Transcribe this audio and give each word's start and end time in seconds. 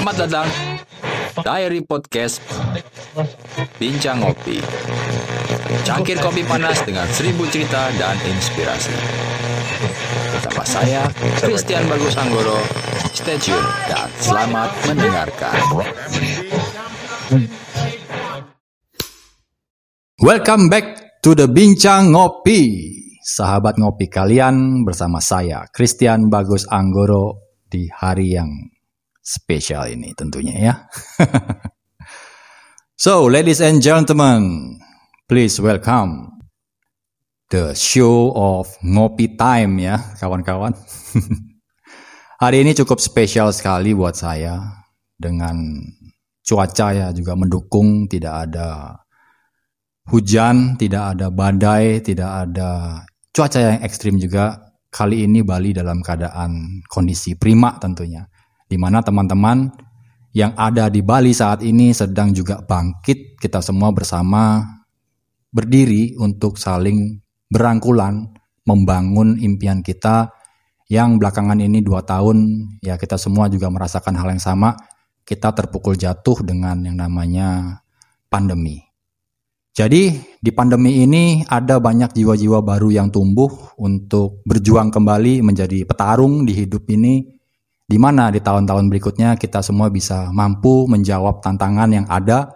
Selamat 0.00 0.16
datang. 0.16 0.48
Diary 1.44 1.84
Podcast 1.84 2.40
Bincang 3.76 4.24
Ngopi. 4.24 4.56
Cangkir 5.84 6.16
kopi 6.24 6.40
panas 6.40 6.80
dengan 6.88 7.04
seribu 7.12 7.44
cerita 7.52 7.92
dan 8.00 8.16
inspirasi. 8.24 8.96
Bersama 10.32 10.64
saya, 10.64 11.04
Christian 11.44 11.84
Bagus 11.84 12.16
Anggoro. 12.16 12.56
Stay 13.12 13.36
tune 13.36 13.60
dan 13.92 14.08
selamat 14.24 14.72
mendengarkan. 14.88 15.60
Welcome 20.16 20.72
back 20.72 21.20
to 21.20 21.36
the 21.36 21.44
Bincang 21.44 22.16
Ngopi. 22.16 22.88
Sahabat 23.20 23.76
ngopi 23.76 24.08
kalian 24.08 24.80
bersama 24.80 25.20
saya, 25.20 25.68
Christian 25.68 26.32
Bagus 26.32 26.64
Anggoro 26.72 27.52
di 27.68 27.84
hari 27.92 28.32
yang 28.32 28.48
spesial 29.20 29.86
ini 29.92 30.16
tentunya 30.16 30.54
ya. 30.56 30.74
so, 33.04 33.28
ladies 33.28 33.60
and 33.60 33.84
gentlemen, 33.84 34.76
please 35.28 35.60
welcome 35.60 36.32
the 37.52 37.76
show 37.76 38.32
of 38.34 38.72
Ngopi 38.80 39.36
Time 39.36 39.78
ya, 39.78 40.00
kawan-kawan. 40.16 40.72
Hari 42.42 42.64
ini 42.64 42.72
cukup 42.72 42.96
spesial 43.04 43.52
sekali 43.52 43.92
buat 43.92 44.16
saya 44.16 44.56
dengan 45.20 45.84
cuaca 46.40 46.96
ya 46.96 47.08
juga 47.12 47.36
mendukung, 47.36 48.08
tidak 48.08 48.48
ada 48.48 48.96
hujan, 50.08 50.80
tidak 50.80 51.14
ada 51.14 51.28
badai, 51.28 52.00
tidak 52.00 52.48
ada 52.48 53.04
cuaca 53.28 53.58
yang 53.60 53.78
ekstrim 53.84 54.16
juga. 54.16 54.72
Kali 54.90 55.22
ini 55.22 55.46
Bali 55.46 55.70
dalam 55.70 56.02
keadaan 56.02 56.82
kondisi 56.90 57.38
prima 57.38 57.78
tentunya 57.78 58.26
di 58.70 58.78
mana 58.78 59.02
teman-teman 59.02 59.66
yang 60.30 60.54
ada 60.54 60.86
di 60.86 61.02
Bali 61.02 61.34
saat 61.34 61.66
ini 61.66 61.90
sedang 61.90 62.30
juga 62.30 62.62
bangkit 62.62 63.42
kita 63.42 63.58
semua 63.58 63.90
bersama 63.90 64.62
berdiri 65.50 66.14
untuk 66.22 66.54
saling 66.54 67.18
berangkulan 67.50 68.30
membangun 68.62 69.34
impian 69.42 69.82
kita 69.82 70.30
yang 70.86 71.18
belakangan 71.18 71.58
ini 71.58 71.82
dua 71.82 72.06
tahun 72.06 72.70
ya 72.78 72.94
kita 72.94 73.18
semua 73.18 73.50
juga 73.50 73.66
merasakan 73.74 74.14
hal 74.14 74.38
yang 74.38 74.42
sama 74.42 74.78
kita 75.26 75.50
terpukul 75.50 75.98
jatuh 75.98 76.42
dengan 76.46 76.78
yang 76.86 76.98
namanya 76.98 77.82
pandemi. 78.30 78.82
Jadi 79.70 80.18
di 80.42 80.50
pandemi 80.50 81.06
ini 81.06 81.46
ada 81.46 81.78
banyak 81.78 82.10
jiwa-jiwa 82.10 82.58
baru 82.62 82.90
yang 82.90 83.14
tumbuh 83.14 83.50
untuk 83.78 84.42
berjuang 84.42 84.90
kembali 84.90 85.46
menjadi 85.46 85.86
petarung 85.86 86.42
di 86.42 86.58
hidup 86.58 86.90
ini 86.90 87.39
di 87.90 87.98
mana 87.98 88.30
di 88.30 88.38
tahun-tahun 88.38 88.86
berikutnya 88.86 89.34
kita 89.34 89.66
semua 89.66 89.90
bisa 89.90 90.30
mampu 90.30 90.86
menjawab 90.86 91.42
tantangan 91.42 91.90
yang 91.90 92.06
ada 92.06 92.54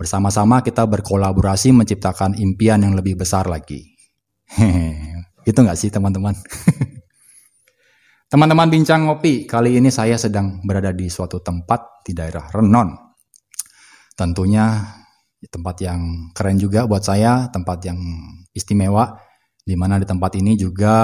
bersama-sama 0.00 0.64
kita 0.64 0.88
berkolaborasi 0.88 1.76
menciptakan 1.76 2.32
impian 2.40 2.80
yang 2.80 2.96
lebih 2.96 3.20
besar 3.20 3.44
lagi. 3.44 3.92
Itu 5.44 5.60
nggak 5.60 5.76
sih 5.76 5.92
teman-teman? 5.92 6.32
Teman-teman 8.32 8.72
bincang 8.72 9.04
ngopi, 9.04 9.44
kali 9.44 9.76
ini 9.76 9.92
saya 9.92 10.16
sedang 10.16 10.64
berada 10.64 10.96
di 10.96 11.12
suatu 11.12 11.44
tempat 11.44 12.00
di 12.06 12.16
daerah 12.16 12.48
Renon. 12.48 12.94
Tentunya 14.16 14.80
tempat 15.50 15.76
yang 15.82 16.30
keren 16.32 16.56
juga 16.56 16.86
buat 16.86 17.02
saya, 17.02 17.50
tempat 17.50 17.90
yang 17.90 17.98
istimewa, 18.54 19.18
di 19.66 19.74
mana 19.74 19.98
di 19.98 20.06
tempat 20.06 20.30
ini 20.38 20.54
juga 20.54 20.94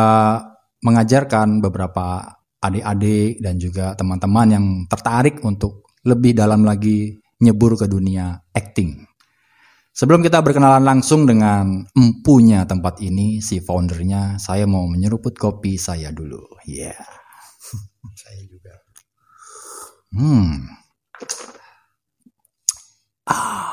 mengajarkan 0.86 1.58
beberapa 1.58 2.35
adik-adik 2.68 3.40
dan 3.40 3.54
juga 3.56 3.94
teman-teman 3.94 4.48
yang 4.50 4.66
tertarik 4.90 5.40
untuk 5.42 5.86
lebih 6.06 6.36
dalam 6.38 6.62
lagi 6.62 7.16
nyebur 7.42 7.76
ke 7.76 7.86
dunia 7.90 8.38
acting. 8.54 9.06
Sebelum 9.96 10.20
kita 10.20 10.44
berkenalan 10.44 10.84
langsung 10.84 11.24
dengan 11.24 11.80
empunya 11.96 12.68
tempat 12.68 13.00
ini, 13.00 13.40
si 13.40 13.64
foundernya, 13.64 14.36
saya 14.36 14.68
mau 14.68 14.84
menyeruput 14.84 15.32
kopi 15.40 15.80
saya 15.80 16.12
dulu. 16.12 16.60
Ya. 16.68 16.92
Yeah. 16.92 17.00
saya 18.22 18.42
juga. 18.44 18.74
Hmm. 20.12 20.68
Ah. 23.24 23.72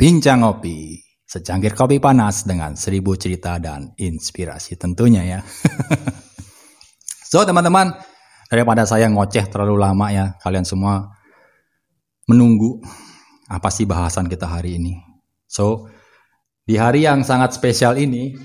Bincang 0.00 0.42
kopi, 0.42 0.98
secangkir 1.28 1.76
kopi 1.76 2.00
panas 2.02 2.48
dengan 2.48 2.74
seribu 2.74 3.14
cerita 3.14 3.60
dan 3.60 3.92
inspirasi 3.94 4.80
tentunya 4.80 5.22
ya. 5.22 5.40
So 7.32 7.48
teman-teman, 7.48 7.96
daripada 8.52 8.84
saya 8.84 9.08
ngoceh 9.08 9.48
terlalu 9.48 9.80
lama 9.80 10.12
ya, 10.12 10.36
kalian 10.44 10.68
semua 10.68 11.16
menunggu 12.28 12.76
apa 13.48 13.72
sih 13.72 13.88
bahasan 13.88 14.28
kita 14.28 14.44
hari 14.44 14.76
ini. 14.76 15.00
So, 15.48 15.88
di 16.68 16.76
hari 16.76 17.08
yang 17.08 17.24
sangat 17.24 17.56
spesial 17.56 17.96
ini, 17.96 18.36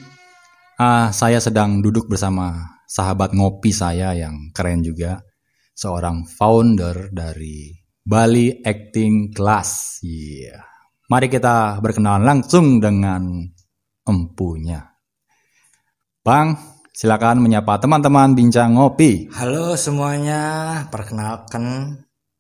uh, 0.79 1.11
saya 1.11 1.43
sedang 1.43 1.83
duduk 1.83 2.07
bersama 2.07 2.79
sahabat 2.87 3.35
ngopi 3.35 3.75
saya 3.75 4.15
yang 4.15 4.55
keren 4.55 4.79
juga, 4.79 5.19
seorang 5.75 6.23
founder 6.23 7.11
dari 7.11 7.75
Bali 8.07 8.63
Acting 8.63 9.35
Class. 9.35 9.99
Yeah. 9.99 10.63
Mari 11.11 11.27
kita 11.27 11.83
berkenalan 11.83 12.23
langsung 12.23 12.79
dengan 12.79 13.51
empunya. 14.07 14.79
Bang, 16.23 16.76
Silakan 16.97 17.45
menyapa 17.45 17.77
teman-teman 17.77 18.33
bincang 18.33 18.73
ngopi. 18.73 19.29
Halo 19.37 19.77
semuanya, 19.77 20.41
perkenalkan 20.89 21.93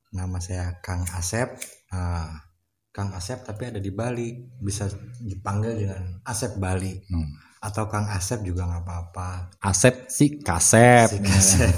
nama 0.09 0.37
saya 0.41 0.81
Kang 0.81 1.05
Asep. 1.13 1.61
Nah, 1.93 2.41
Kang 2.89 3.13
Asep 3.13 3.45
tapi 3.45 3.69
ada 3.69 3.77
di 3.77 3.93
Bali, 3.93 4.33
bisa 4.57 4.89
dipanggil 5.21 5.85
dengan 5.85 6.25
Asep 6.25 6.57
Bali. 6.57 6.89
Hmm. 6.89 7.37
Atau 7.61 7.85
Kang 7.85 8.09
Asep 8.09 8.41
juga 8.41 8.65
nggak 8.65 8.81
apa-apa. 8.81 9.53
Asep 9.61 10.09
si 10.09 10.41
Kasep. 10.41 11.05
Si 11.05 11.21
Kasep. 11.21 11.73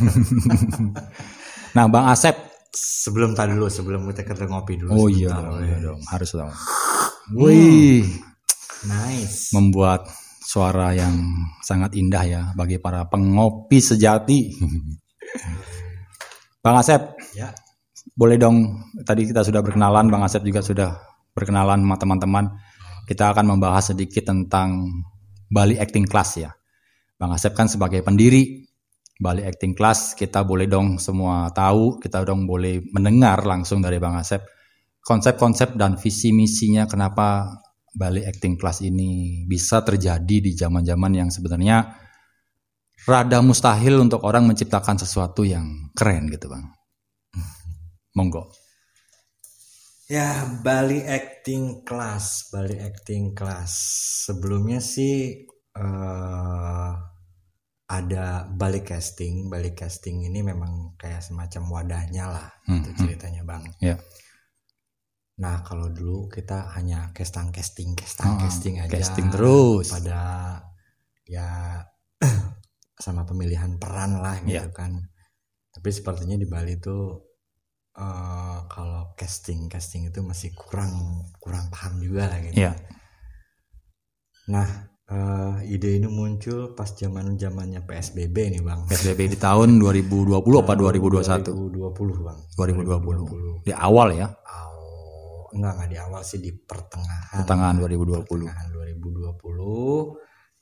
nah, 1.75 1.84
Bang 1.91 2.07
Asep 2.07 2.63
sebelum 2.72 3.35
tadi 3.35 3.59
dulu, 3.59 3.67
sebelum 3.67 4.07
kita 4.07 4.23
ke 4.23 4.47
ngopi 4.47 4.79
dulu. 4.79 4.96
Oh 4.96 5.07
iya 5.11 5.35
iya 5.67 5.84
dong, 5.84 6.00
harus 6.07 6.31
dong. 6.31 6.56
Wih, 7.35 8.07
nice. 8.88 9.51
Membuat 9.51 10.07
suara 10.49 10.97
yang 10.97 11.13
sangat 11.61 11.93
indah 11.93 12.23
ya 12.25 12.41
bagi 12.57 12.81
para 12.81 13.05
pengopi 13.05 13.77
sejati. 13.77 14.49
Bang 16.65 16.81
Asep, 16.81 17.13
ya. 17.37 17.53
boleh 18.17 18.41
dong 18.41 18.89
tadi 19.05 19.29
kita 19.29 19.45
sudah 19.45 19.61
berkenalan, 19.61 20.09
Bang 20.09 20.25
Asep 20.25 20.41
juga 20.41 20.65
sudah 20.65 20.97
berkenalan 21.37 21.85
sama 21.85 21.95
teman-teman. 22.01 22.45
Kita 23.05 23.29
akan 23.29 23.45
membahas 23.45 23.93
sedikit 23.93 24.25
tentang 24.25 24.89
Bali 25.53 25.77
Acting 25.77 26.09
Class 26.09 26.41
ya. 26.41 26.49
Bang 27.21 27.29
Asep 27.29 27.53
kan 27.53 27.69
sebagai 27.69 28.01
pendiri 28.01 28.66
Bali 29.21 29.45
Acting 29.45 29.77
Class, 29.77 30.17
kita 30.17 30.41
boleh 30.41 30.66
dong 30.66 30.97
semua 30.97 31.53
tahu, 31.53 32.01
kita 32.01 32.25
dong 32.25 32.49
boleh 32.49 32.81
mendengar 32.89 33.45
langsung 33.45 33.85
dari 33.85 34.01
Bang 34.01 34.17
Asep 34.17 34.41
konsep-konsep 35.05 35.73
dan 35.79 35.95
visi 35.95 36.29
misinya 36.35 36.85
kenapa 36.85 37.49
Bali 37.94 38.22
Acting 38.25 38.55
Class 38.55 38.85
ini 38.85 39.44
bisa 39.50 39.81
terjadi 39.81 40.38
di 40.41 40.51
zaman-zaman 40.53 41.11
yang 41.16 41.29
sebenarnya 41.33 41.89
rada 43.09 43.39
mustahil 43.41 43.97
untuk 43.97 44.22
orang 44.27 44.45
menciptakan 44.45 45.00
sesuatu 45.01 45.41
yang 45.47 45.89
keren 45.97 46.29
gitu 46.29 46.51
bang. 46.51 46.66
Monggo. 48.17 48.53
Ya 50.09 50.41
Bali 50.66 51.05
Acting 51.05 51.85
Class, 51.85 52.49
Bali 52.49 52.81
Acting 52.81 53.38
Class. 53.38 53.72
Sebelumnya 54.25 54.81
sih 54.81 55.45
uh, 55.78 56.91
ada 57.89 58.25
Bali 58.49 58.81
Casting. 58.81 59.49
Bali 59.49 59.78
Casting 59.78 60.25
ini 60.25 60.41
memang 60.41 60.97
kayak 60.97 61.22
semacam 61.22 61.63
wadahnya 61.69 62.25
lah, 62.25 62.49
hmm, 62.66 62.81
itu 62.81 62.89
hmm. 62.89 62.99
ceritanya 63.05 63.41
bang. 63.45 63.63
Ya. 63.78 63.94
Yeah 63.94 63.99
Nah 65.40 65.64
kalau 65.64 65.88
dulu 65.88 66.28
kita 66.28 66.76
hanya 66.76 67.16
casting 67.16 67.56
casting 67.56 67.96
casting 67.96 68.28
oh, 68.28 68.40
casting 68.44 68.76
aja. 68.84 68.91
Casting 68.91 69.28
terus. 69.32 69.88
Pada 69.88 70.20
ya 71.24 71.80
sama 73.03 73.24
pemilihan 73.24 73.80
peran 73.80 74.20
lah 74.20 74.44
gitu 74.44 74.59
yeah. 74.59 74.76
kan. 74.76 75.00
Tapi 75.72 75.90
sepertinya 75.96 76.36
di 76.36 76.44
Bali 76.44 76.76
itu 76.76 77.24
uh, 77.96 78.68
kalau 78.68 79.16
casting 79.16 79.72
casting 79.72 80.12
itu 80.12 80.20
masih 80.20 80.52
kurang 80.52 81.24
kurang 81.40 81.72
paham 81.72 82.03
juga 82.03 82.28
lah 82.28 82.40
gitu. 82.44 82.59
Yeah. 82.59 82.76
Nah 84.52 84.68
uh, 85.08 85.56
ide 85.64 86.03
ini 86.03 86.12
muncul 86.12 86.76
pas 86.76 86.91
zaman 86.91 87.40
zamannya 87.40 87.88
PSBB 87.88 88.59
nih 88.59 88.62
bang. 88.62 88.91
PSBB 88.91 89.32
di 89.32 89.38
tahun 89.40 89.80
2020 89.80 90.36
apa 90.36 90.74
2021? 90.76 91.47
2020 91.80 92.28
bang. 92.28 92.40
2020. 92.59 93.64
2020. 93.64 93.64
Di 93.64 93.72
awal 93.72 94.20
ya 94.20 94.28
enggak 95.53 95.73
enggak 95.75 95.90
di 95.90 95.97
awal 95.97 96.22
sih 96.22 96.37
di 96.37 96.51
pertengahan 96.53 97.41
pertengahan 97.41 97.75
2020 97.78 98.25
pertengahan 98.25 98.67
2020 98.72 99.40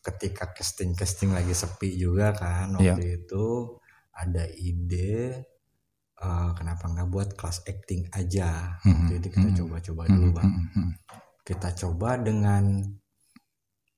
ketika 0.02 0.44
casting 0.52 0.92
casting 0.94 1.32
lagi 1.32 1.52
sepi 1.52 1.96
juga 1.96 2.32
kan 2.32 2.72
waktu 2.74 3.04
yeah. 3.04 3.18
itu 3.20 3.46
ada 4.14 4.44
ide 4.48 5.44
eh, 6.18 6.50
kenapa 6.56 6.88
nggak 6.88 7.10
buat 7.10 7.30
kelas 7.34 7.62
acting 7.64 8.08
aja 8.12 8.80
Mhm, 8.82 9.06
jadi 9.12 9.28
kita 9.28 9.48
mhm. 9.48 9.58
coba-coba 9.60 10.02
dulu 10.08 10.28
bang 10.34 10.48
Hmm, 10.48 10.68
hmm, 10.74 10.90
kita 11.44 11.70
coba 11.76 12.10
dengan 12.18 12.64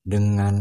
dengan 0.00 0.56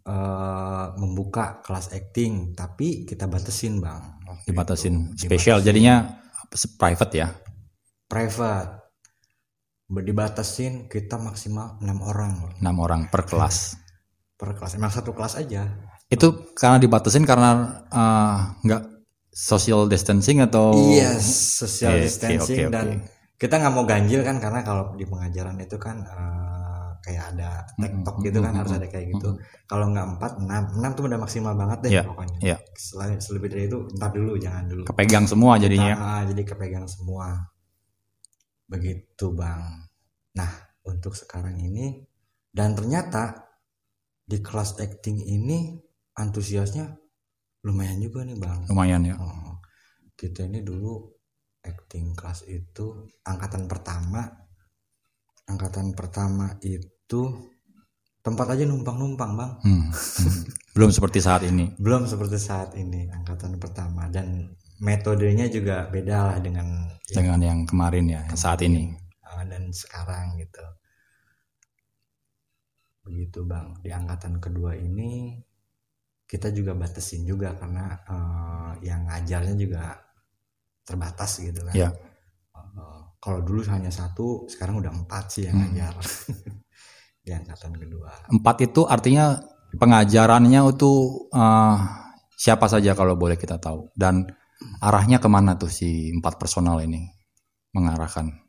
eh, 0.00 0.86
membuka 0.96 1.58
kelas 1.60 1.90
acting 1.90 2.54
tapi 2.54 3.04
kita 3.04 3.26
batasin 3.26 3.78
bang 3.78 4.02
Waktu 4.24 4.46
Dibatasin 4.48 4.94
itu. 5.12 5.28
spesial 5.28 5.60
Dibatasin. 5.60 5.68
jadinya 5.68 5.94
private 6.78 7.12
ya. 7.12 7.28
private 8.06 8.83
dibatasin 9.88 10.88
kita 10.88 11.20
maksimal 11.20 11.76
enam 11.84 12.00
orang 12.00 12.32
enam 12.60 12.76
orang 12.80 13.00
per 13.12 13.28
kelas. 13.28 13.76
per 14.40 14.56
kelas 14.56 14.74
emang 14.76 14.90
satu 14.90 15.14
kelas 15.14 15.38
aja 15.38 15.62
Itu 16.10 16.52
karena 16.52 16.76
dibatasin 16.82 17.24
karena 17.24 17.80
eh, 17.88 18.38
nggak 18.64 18.82
social 19.32 19.88
distancing 19.88 20.42
atau 20.44 20.72
yes 20.94 21.24
social. 21.64 21.96
Oke, 21.96 22.06
distancing 22.06 22.66
oke, 22.66 22.70
oke. 22.70 22.74
dan 22.74 22.86
kita 23.34 23.54
nggak 23.60 23.72
mau 23.74 23.84
ganjil 23.84 24.20
kan 24.22 24.36
karena 24.38 24.60
kalau 24.62 24.94
di 24.94 25.04
pengajaran 25.08 25.56
itu 25.58 25.76
kan 25.80 25.96
eh, 26.06 26.88
kayak 27.04 27.36
ada 27.36 27.68
tektok 27.76 28.16
gitu 28.24 28.38
kan 28.40 28.52
mm, 28.56 28.58
harus 28.64 28.72
ada 28.80 28.86
kayak 28.88 29.06
gitu 29.12 29.28
kalau 29.68 29.92
nggak 29.92 30.06
empat 30.16 30.32
enam 30.40 30.62
enam 30.80 30.90
tuh 30.96 31.04
udah 31.04 31.20
maksimal 31.20 31.52
banget 31.52 31.78
deh 31.84 31.90
Iya, 32.00 32.02
pokoknya 32.08 32.38
iya. 32.40 32.56
selain 32.80 33.20
selebih 33.20 33.48
dari 33.52 33.68
itu 33.68 33.78
ntar 34.00 34.10
dulu 34.16 34.40
jangan 34.40 34.64
dulu 34.64 34.82
kepegang 34.88 35.28
semua 35.28 35.60
jadinya. 35.60 35.94
Ah, 36.00 36.22
jadi 36.24 36.42
kepegang 36.48 36.88
semua 36.88 37.52
begitu 38.74 39.30
bang 39.30 39.86
nah 40.34 40.50
untuk 40.82 41.14
sekarang 41.14 41.54
ini 41.62 42.02
dan 42.50 42.74
ternyata 42.74 43.46
di 44.26 44.42
kelas 44.42 44.82
acting 44.82 45.22
ini 45.22 45.78
antusiasnya 46.18 46.90
lumayan 47.62 48.02
juga 48.02 48.26
nih 48.26 48.36
bang 48.36 48.60
Lumayan 48.68 49.02
ya. 49.06 49.16
Oh, 49.16 49.62
kita 50.18 50.44
ini 50.50 50.60
dulu 50.66 51.06
acting 51.64 52.12
kelas 52.18 52.44
itu 52.50 53.08
angkatan 53.24 53.70
pertama 53.70 54.26
angkatan 55.48 55.92
pertama 55.96 56.56
itu 56.64 57.22
tempat 58.24 58.56
aja 58.56 58.64
numpang-numpang 58.64 59.32
bang 59.36 59.52
Hmm, 59.64 59.84
hmm. 59.92 60.42
Belum 60.74 60.90
seperti 60.90 61.20
saat 61.20 61.44
ini. 61.46 61.70
belum 61.84 62.08
seperti 62.08 62.40
saat 62.40 62.72
ini 62.74 63.06
angkatan 63.12 63.60
pertama 63.60 64.08
dan 64.08 64.50
metodenya 64.82 65.46
juga 65.46 65.86
beda 65.86 66.16
lah 66.34 66.38
dengan 66.42 66.66
dengan 67.06 67.38
yang 67.38 67.58
kemarin 67.68 68.06
ya 68.08 68.22
yang 68.26 68.38
saat 68.38 68.60
ini. 68.64 68.90
uh, 69.22 69.42
dan 69.46 69.70
sekarang 69.70 70.34
gitu 70.40 70.64
begitu 73.04 73.44
bang 73.44 73.76
di 73.84 73.92
angkatan 73.92 74.40
kedua 74.40 74.72
ini 74.74 75.36
kita 76.24 76.48
juga 76.50 76.72
batasin 76.72 77.28
juga 77.28 77.52
karena 77.52 78.00
uh, 78.08 78.72
yang 78.80 79.04
ngajarnya 79.04 79.54
juga 79.60 79.92
terbatas 80.82 81.38
gitu 81.38 81.60
kan 81.68 81.74
Iya. 81.76 81.90
Uh, 82.56 83.00
kalau 83.20 83.44
dulu 83.44 83.60
hanya 83.68 83.92
satu 83.92 84.48
sekarang 84.48 84.80
udah 84.80 84.92
empat 84.92 85.24
sih 85.36 85.44
yang 85.48 85.56
Hmm. 85.60 85.72
ngajar 85.76 85.94
di 87.24 87.30
angkatan 87.32 87.72
kedua 87.76 88.12
Empat 88.28 88.56
itu 88.64 88.84
artinya 88.84 89.40
pengajarannya 89.74 90.60
itu 90.70 90.92
eh, 91.32 91.76
siapa 92.36 92.68
saja 92.68 92.92
kalau 92.92 93.16
boleh 93.16 93.34
kita 93.34 93.56
tahu 93.56 93.88
dan 93.96 94.28
arahnya 94.80 95.18
ke 95.18 95.28
mana 95.28 95.54
tuh 95.54 95.68
si 95.68 96.10
empat 96.10 96.36
personal 96.36 96.80
ini 96.80 97.04
mengarahkan. 97.72 98.42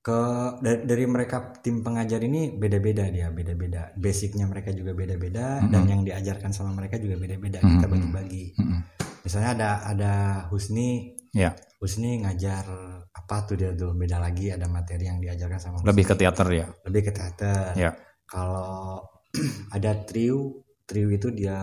ke 0.00 0.20
dari, 0.64 0.80
dari 0.88 1.04
mereka 1.04 1.52
tim 1.60 1.84
pengajar 1.84 2.24
ini 2.24 2.56
beda-beda 2.56 3.12
dia 3.12 3.28
beda-beda 3.28 3.92
basicnya 3.94 4.48
mereka 4.48 4.72
juga 4.72 4.96
beda-beda 4.96 5.60
dan 5.60 5.84
Mhm. 5.84 5.90
yang 5.92 6.00
diajarkan 6.02 6.56
sama 6.56 6.72
mereka 6.72 6.96
juga 6.96 7.20
beda-beda 7.20 7.60
Mhm. 7.60 7.68
kita 7.68 7.86
bagi-bagi 7.86 8.44
Mm-mm. 8.56 8.80
misalnya 9.20 9.50
ada 9.52 9.70
ada 9.84 10.12
Husni 10.48 11.12
Ya. 11.30 11.52
Husni 11.78 12.16
ngajar 12.18 12.64
apa 13.12 13.36
tuh 13.44 13.54
dia 13.54 13.70
tuh 13.70 13.92
beda 13.92 14.16
lagi 14.16 14.48
ada 14.48 14.66
materi 14.66 15.04
yang 15.04 15.20
diajarkan 15.20 15.60
sama 15.60 15.76
Lebih 15.84 16.02
ke 16.02 16.14
Husni. 16.16 16.20
teater 16.24 16.48
ya. 16.48 16.66
lebih 16.88 17.02
ke 17.04 17.12
teater 17.12 17.64
Ya. 17.76 17.92
kalau 18.24 19.04
ada 19.76 20.00
trio 20.02 20.64
trio 20.88 21.06
itu 21.06 21.28
dia 21.30 21.54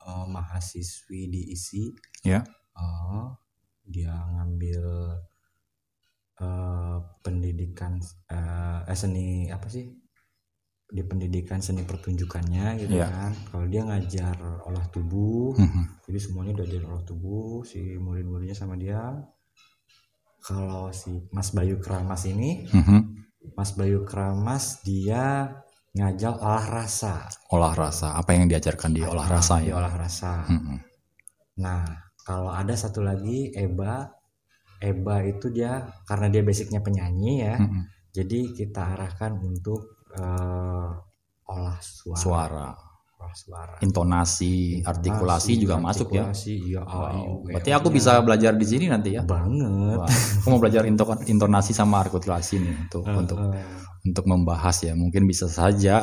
eh, 0.00 0.24
mahasiswi 0.26 1.28
di 1.28 1.42
isi 1.52 1.92
Ya. 2.22 2.44
Oh, 2.74 3.34
dia 3.84 4.12
ngambil 4.12 4.82
eh, 6.40 6.96
pendidikan 7.20 8.00
eh, 8.30 8.80
eh, 8.86 8.96
seni 8.96 9.48
apa 9.50 9.68
sih 9.68 9.86
di 10.90 11.02
pendidikan 11.06 11.62
seni 11.62 11.86
pertunjukannya 11.86 12.82
gitu 12.82 12.98
Iya. 12.98 13.06
kan 13.06 13.30
kalau 13.46 13.66
dia 13.70 13.82
ngajar 13.86 14.34
olah 14.66 14.86
tubuh 14.90 15.54
Mhm. 15.54 16.02
jadi 16.02 16.18
semuanya 16.18 16.52
udah 16.58 16.66
jadi 16.66 16.84
olah 16.84 17.04
tubuh 17.06 17.62
si 17.62 17.78
murid-muridnya 17.94 18.56
sama 18.56 18.74
dia 18.74 18.98
kalau 20.40 20.90
si 20.90 21.12
Mas 21.30 21.52
Bayu 21.52 21.78
Kramas 21.78 22.24
ini 22.26 22.66
Mhm. 22.66 23.00
Mas 23.54 23.70
Bayu 23.72 24.02
Kramas 24.02 24.82
dia 24.82 25.54
ngajar 25.96 26.34
olah 26.38 26.66
rasa 26.70 27.26
Olah 27.50 27.74
rasa. 27.74 28.14
Apa 28.14 28.30
yang 28.38 28.46
diajarkan 28.46 28.94
di 28.94 29.02
olah 29.02 29.26
Ah, 29.26 29.32
rasa 29.38 29.54
di 29.58 29.70
ya? 29.70 29.74
olah 29.78 29.94
rasa 29.94 30.46
Mhm. 30.46 30.76
Nah, 31.60 31.82
kalau 32.24 32.50
ada 32.54 32.72
satu 32.78 33.02
lagi 33.04 33.50
Eba, 33.52 34.06
Eba 34.80 35.16
itu 35.26 35.50
dia 35.52 35.84
karena 36.08 36.26
dia 36.32 36.42
basicnya 36.46 36.80
penyanyi 36.80 37.32
ya, 37.44 37.56
Mhm. 37.60 37.82
jadi 38.16 38.40
kita 38.56 38.82
arahkan 38.96 39.32
untuk 39.42 39.80
eh, 40.10 40.90
olah 41.46 41.78
suara, 41.78 42.18
Suara, 42.18 42.68
suara. 43.36 43.76
intonasi, 43.84 44.80
artikulasi 44.82 45.52
juga 45.60 45.76
masuk 45.76 46.08
ya. 46.12 46.28
Artikulasi, 46.28 46.52
iya, 46.60 46.80
Wow. 46.84 47.46
E, 47.46 47.52
Berarti 47.54 47.70
O, 47.70 47.76
aku 47.76 47.88
bisa 47.92 48.16
belajar 48.24 48.52
di 48.56 48.66
sini 48.66 48.88
nanti 48.88 49.14
ya. 49.14 49.22
banget. 49.22 49.98
Wah, 50.00 50.08
aku 50.08 50.46
mau 50.48 50.60
belajar 50.60 50.88
into- 50.88 51.24
intonasi 51.28 51.76
sama 51.76 52.00
artikulasi 52.02 52.60
nih 52.60 52.74
untuk 52.88 53.04
untuk 53.06 53.38
Eh, 53.38 54.08
untuk 54.08 54.24
membahas 54.24 54.76
ya. 54.80 54.92
Mungkin 54.96 55.28
bisa 55.28 55.46
saja 55.46 56.00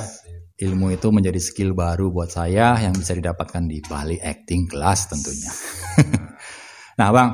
ilmu 0.58 0.90
itu 0.90 1.08
menjadi 1.14 1.38
skill 1.38 1.78
baru 1.78 2.10
buat 2.10 2.34
saya 2.34 2.78
yang 2.82 2.94
bisa 2.94 3.14
didapatkan 3.14 3.62
di 3.70 3.78
Bali 3.86 4.18
Acting 4.18 4.66
Class 4.70 5.10
tentunya. 5.10 5.52
nah, 6.98 7.10
Bang, 7.14 7.30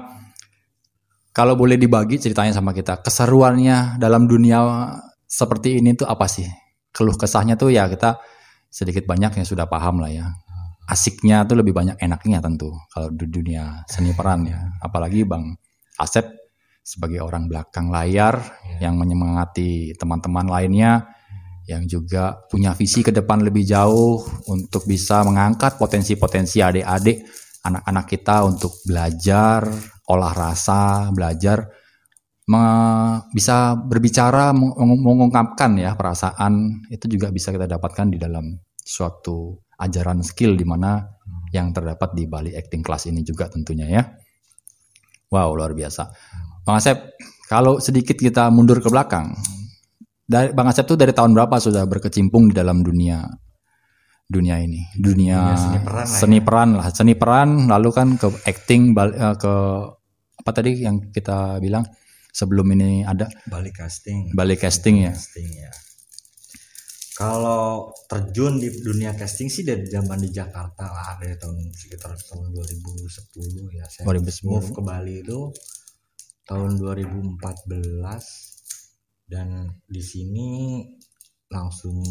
kalau 1.31 1.55
boleh 1.55 1.79
dibagi 1.79 2.19
ceritanya 2.19 2.53
sama 2.53 2.75
kita, 2.75 2.99
keseruannya 3.01 3.97
dalam 3.97 4.27
dunia 4.27 4.91
seperti 5.23 5.79
ini 5.81 5.95
tuh 5.97 6.05
apa 6.05 6.27
sih? 6.29 6.45
Keluh 6.93 7.17
kesahnya 7.17 7.57
tuh 7.57 7.73
ya 7.73 7.89
kita 7.89 8.21
sedikit 8.73 9.05
banyak 9.05 9.37
yang 9.37 9.45
sudah 9.45 9.69
paham 9.69 10.01
lah 10.01 10.09
ya. 10.09 10.33
Asiknya 10.89 11.45
tuh 11.45 11.61
lebih 11.61 11.71
banyak 11.71 11.95
enaknya 12.01 12.41
tentu 12.41 12.73
kalau 12.89 13.13
di 13.13 13.29
dunia 13.29 13.85
seni 13.85 14.11
peran 14.17 14.49
ya. 14.49 14.59
Apalagi 14.81 15.21
Bang 15.23 15.53
Asep 16.01 16.25
sebagai 16.81 17.21
orang 17.21 17.47
belakang 17.47 17.93
layar 17.93 18.41
yang 18.81 18.97
menyemangati 18.97 19.95
teman-teman 19.95 20.49
lainnya 20.49 21.07
yang 21.63 21.87
juga 21.87 22.43
punya 22.51 22.75
visi 22.75 22.99
ke 22.99 23.15
depan 23.15 23.39
lebih 23.39 23.63
jauh 23.63 24.19
untuk 24.51 24.83
bisa 24.83 25.23
mengangkat 25.23 25.79
potensi-potensi 25.79 26.59
adik-adik 26.59 27.23
anak-anak 27.63 28.05
kita 28.11 28.43
untuk 28.43 28.83
belajar 28.83 29.63
olah 30.11 30.35
rasa, 30.35 31.07
belajar 31.15 31.63
me- 32.51 33.23
bisa 33.31 33.79
berbicara 33.79 34.51
meng- 34.51 34.75
mengungkapkan 34.99 35.79
ya 35.79 35.95
perasaan 35.95 36.83
itu 36.91 37.07
juga 37.07 37.31
bisa 37.31 37.55
kita 37.55 37.63
dapatkan 37.63 38.11
di 38.11 38.19
dalam 38.19 38.51
suatu 38.83 39.63
ajaran 39.79 40.19
skill 40.21 40.59
di 40.59 40.67
mana 40.67 40.99
yang 41.55 41.71
terdapat 41.71 42.11
di 42.11 42.27
Bali 42.27 42.51
Acting 42.53 42.83
Class 42.83 43.07
ini 43.07 43.23
juga 43.23 43.47
tentunya 43.47 43.87
ya. 43.87 44.03
Wow, 45.33 45.57
luar 45.57 45.73
biasa. 45.73 46.13
Bang 46.61 46.77
Asep, 46.77 47.17
kalau 47.49 47.81
sedikit 47.81 48.19
kita 48.19 48.53
mundur 48.53 48.79
ke 48.83 48.89
belakang, 48.91 49.33
dari 50.23 50.53
Bang 50.53 50.69
Asep 50.69 50.85
tuh 50.85 50.95
dari 50.95 51.11
tahun 51.11 51.33
berapa 51.33 51.57
sudah 51.57 51.83
berkecimpung 51.89 52.51
di 52.51 52.55
dalam 52.55 52.85
dunia 52.85 53.23
dunia 54.23 54.55
ini, 54.57 54.81
dunia, 54.97 55.53
Dunia 55.53 55.59
seni 55.59 55.79
peran 55.83 56.07
lah 56.07 56.17
seni 56.17 56.37
ya. 56.39 56.43
peran 56.43 56.69
lah, 56.73 56.87
seni 56.89 57.13
peran, 57.13 57.49
lalu 57.69 57.89
kan 57.91 58.07
ke 58.17 58.27
acting, 58.47 58.95
eh, 58.95 59.35
ke 59.37 59.53
apa 60.43 60.51
tadi 60.55 60.81
yang 60.81 61.11
kita 61.13 61.61
bilang 61.61 61.85
sebelum 62.33 62.65
ini 62.73 63.05
ada 63.05 63.29
balik 63.45 63.77
casting. 63.77 64.33
balik 64.33 64.65
casting 64.65 65.05
ya. 65.05 65.13
Casting 65.13 65.49
ya. 65.53 65.71
Kalau 67.13 67.93
terjun 68.03 68.57
di 68.57 68.73
dunia 68.73 69.13
casting 69.13 69.45
sih 69.45 69.61
dari 69.61 69.85
zaman 69.85 70.17
di 70.17 70.29
Jakarta 70.29 70.81
lah 70.83 71.13
dari 71.15 71.37
tahun 71.37 71.69
sekitar 71.69 72.17
tahun 72.17 72.49
2010 72.51 73.69
ya. 73.71 73.85
Saya 73.85 74.09
2010. 74.09 74.49
move 74.49 74.69
ke 74.71 74.81
Bali 74.81 75.21
itu 75.21 75.53
tahun 76.43 76.75
2014 76.75 77.37
dan 79.23 79.47
di 79.85 80.01
sini 80.01 80.49
langsung 81.47 82.01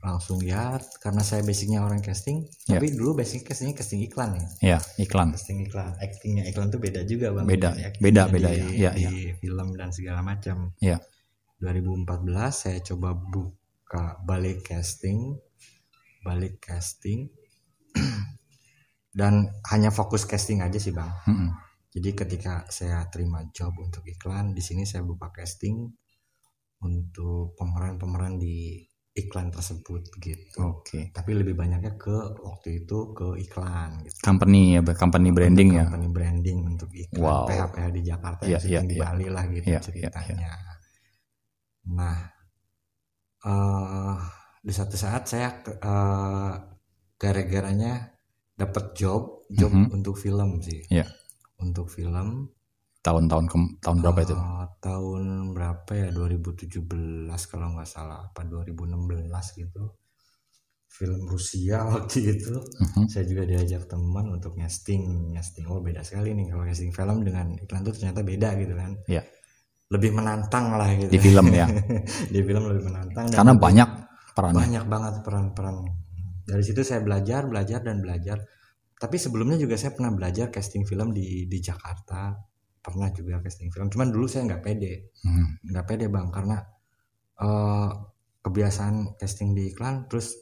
langsung 0.00 0.40
ya 0.40 0.74
karena 0.98 1.20
saya 1.20 1.44
basicnya 1.44 1.84
orang 1.84 2.00
casting 2.00 2.48
Ya. 2.64 2.80
tapi 2.80 2.88
dulu 2.90 3.20
basic 3.20 3.44
castingnya 3.44 3.76
casting 3.76 4.00
iklan 4.00 4.32
ya 4.32 4.48
Ya, 4.64 4.78
iklan. 4.96 5.28
casting 5.30 5.60
iklan 5.62 5.92
actingnya 6.00 6.48
iklan 6.48 6.72
tuh 6.72 6.80
beda 6.80 7.04
juga 7.04 7.30
bang 7.30 7.44
Beda, 7.46 7.68
Actingnya 7.70 8.00
beda, 8.00 8.22
beda 8.26 8.48
di, 8.48 8.60
ya. 8.80 8.90
Ya, 8.96 9.10
di 9.12 9.36
film 9.36 9.76
dan 9.76 9.92
segala 9.92 10.24
macam 10.24 10.72
Ya. 10.80 10.96
2014 11.60 12.08
saya 12.50 12.80
coba 12.82 13.12
buka 13.12 13.60
balik 14.24 14.64
casting 14.64 15.36
balik 16.24 16.62
casting 16.62 17.28
dan 19.18 19.52
hanya 19.68 19.92
fokus 19.92 20.24
casting 20.24 20.64
aja 20.64 20.78
sih 20.80 20.94
bang 20.94 21.12
Mm-mm. 21.28 21.50
Jadi 21.92 22.16
ketika 22.16 22.64
saya 22.72 23.04
terima 23.12 23.44
job 23.52 23.76
untuk 23.76 24.00
iklan, 24.08 24.56
di 24.56 24.64
sini 24.64 24.88
saya 24.88 25.04
buka 25.04 25.28
casting 25.28 25.92
untuk 26.80 27.52
pemeran-pemeran 27.52 28.40
di 28.40 28.80
iklan 29.12 29.52
tersebut 29.52 30.08
gitu. 30.24 30.56
Oke. 30.80 31.12
Tapi 31.12 31.30
lebih 31.36 31.52
banyaknya 31.52 32.00
ke 32.00 32.40
waktu 32.40 32.80
itu 32.80 33.12
ke 33.12 33.36
iklan 33.44 34.08
gitu. 34.08 34.16
Company 34.24 34.72
ya, 34.72 34.80
company 34.96 35.28
branding 35.36 35.76
ya. 35.76 35.84
Company 35.84 36.08
branding 36.08 36.58
untuk 36.64 36.88
iklan 36.96 37.20
Wow. 37.20 37.44
PH-PH 37.44 37.86
di 37.92 38.02
Jakarta 38.08 38.42
Iya, 38.48 38.56
yang 38.56 38.62
syuting 38.64 38.72
iya, 38.72 38.88
di 38.88 38.96
iya. 38.96 39.04
Bali 39.04 39.26
lah 39.28 39.44
gitu 39.52 39.66
Iya, 39.68 39.68
iya, 39.68 39.80
ceritanya. 39.84 40.50
Nah, 41.92 42.16
eh 43.42 44.16
di 44.62 44.70
satu 44.70 44.94
saat 44.94 45.26
saya 45.26 45.48
eh, 45.66 46.52
gara-garanya 47.16 48.10
dapat 48.52 48.94
job, 48.94 49.46
job 49.48 49.70
Mhm. 49.70 49.90
untuk 49.92 50.14
film 50.14 50.58
sih. 50.60 50.82
Iya. 50.88 51.06
Untuk 51.58 51.86
film 51.88 52.50
Tahun-tahun 53.02 53.46
ke- 53.46 53.74
tahun 53.80 53.98
berapa 54.00 54.20
itu? 54.22 54.34
eh, 54.34 54.66
tahun 54.78 55.22
berapa 55.50 55.90
ya 55.92 56.08
2017 56.10 56.86
kalau 57.44 57.74
nggak 57.74 57.88
salah 57.88 58.22
apa 58.24 58.42
2016 58.44 59.50
gitu 59.52 59.90
film 60.86 61.24
Rusia 61.24 61.82
waktu 61.90 62.36
itu 62.36 62.52
Mhm. 62.52 63.08
saya 63.08 63.24
juga 63.24 63.42
diajak 63.42 63.88
teman 63.88 64.30
untuk 64.30 64.54
casting 64.54 65.32
casting 65.32 65.66
oh 65.66 65.80
beda 65.80 66.04
sekali 66.04 66.30
nih 66.30 66.46
kalau 66.46 66.62
casting 66.62 66.92
film 66.92 67.24
dengan 67.24 67.56
iklan 67.56 67.82
tuh 67.82 67.90
ternyata 67.90 68.22
beda 68.22 68.48
gitu 68.56 68.74
kan 68.76 68.92
Iya. 69.08 69.22
Lebih 69.92 70.10
menantang 70.10 70.72
lah 70.72 70.88
gitu 70.90 71.08
Di 71.08 71.18
film 71.18 71.52
ya. 71.52 71.68
di 72.34 72.40
film 72.40 72.64
lebih 72.64 72.84
menantang 72.84 73.28
dan 73.28 73.34
Karena 73.34 73.52
lebih- 73.52 73.62
banyak 73.62 73.88
perannya. 74.32 74.58
banyak 74.58 74.84
banget 74.86 75.14
peran-peran 75.20 75.76
dari 76.42 76.62
situ 76.62 76.80
saya 76.80 76.98
belajar 76.98 77.44
belajar 77.44 77.80
dan 77.80 78.00
belajar 78.00 78.40
tapi 78.94 79.14
sebelumnya 79.16 79.54
juga 79.56 79.74
saya 79.74 79.92
pernah 79.92 80.10
belajar 80.10 80.48
casting 80.48 80.82
film 80.82 81.10
di 81.10 81.44
di 81.44 81.58
Jakarta 81.58 82.32
pernah 82.78 83.10
juga 83.10 83.38
casting 83.38 83.68
film 83.68 83.86
cuman 83.86 84.08
dulu 84.08 84.24
saya 84.24 84.48
nggak 84.48 84.58
pede 84.60 85.12
Hmm. 85.20 85.60
nggak 85.64 85.84
pede 85.84 86.06
bang 86.06 86.28
karena 86.28 86.58
eh, 87.36 87.90
kebiasaan 88.40 88.94
casting 89.14 89.52
di 89.52 89.70
iklan 89.70 90.06
terus 90.06 90.34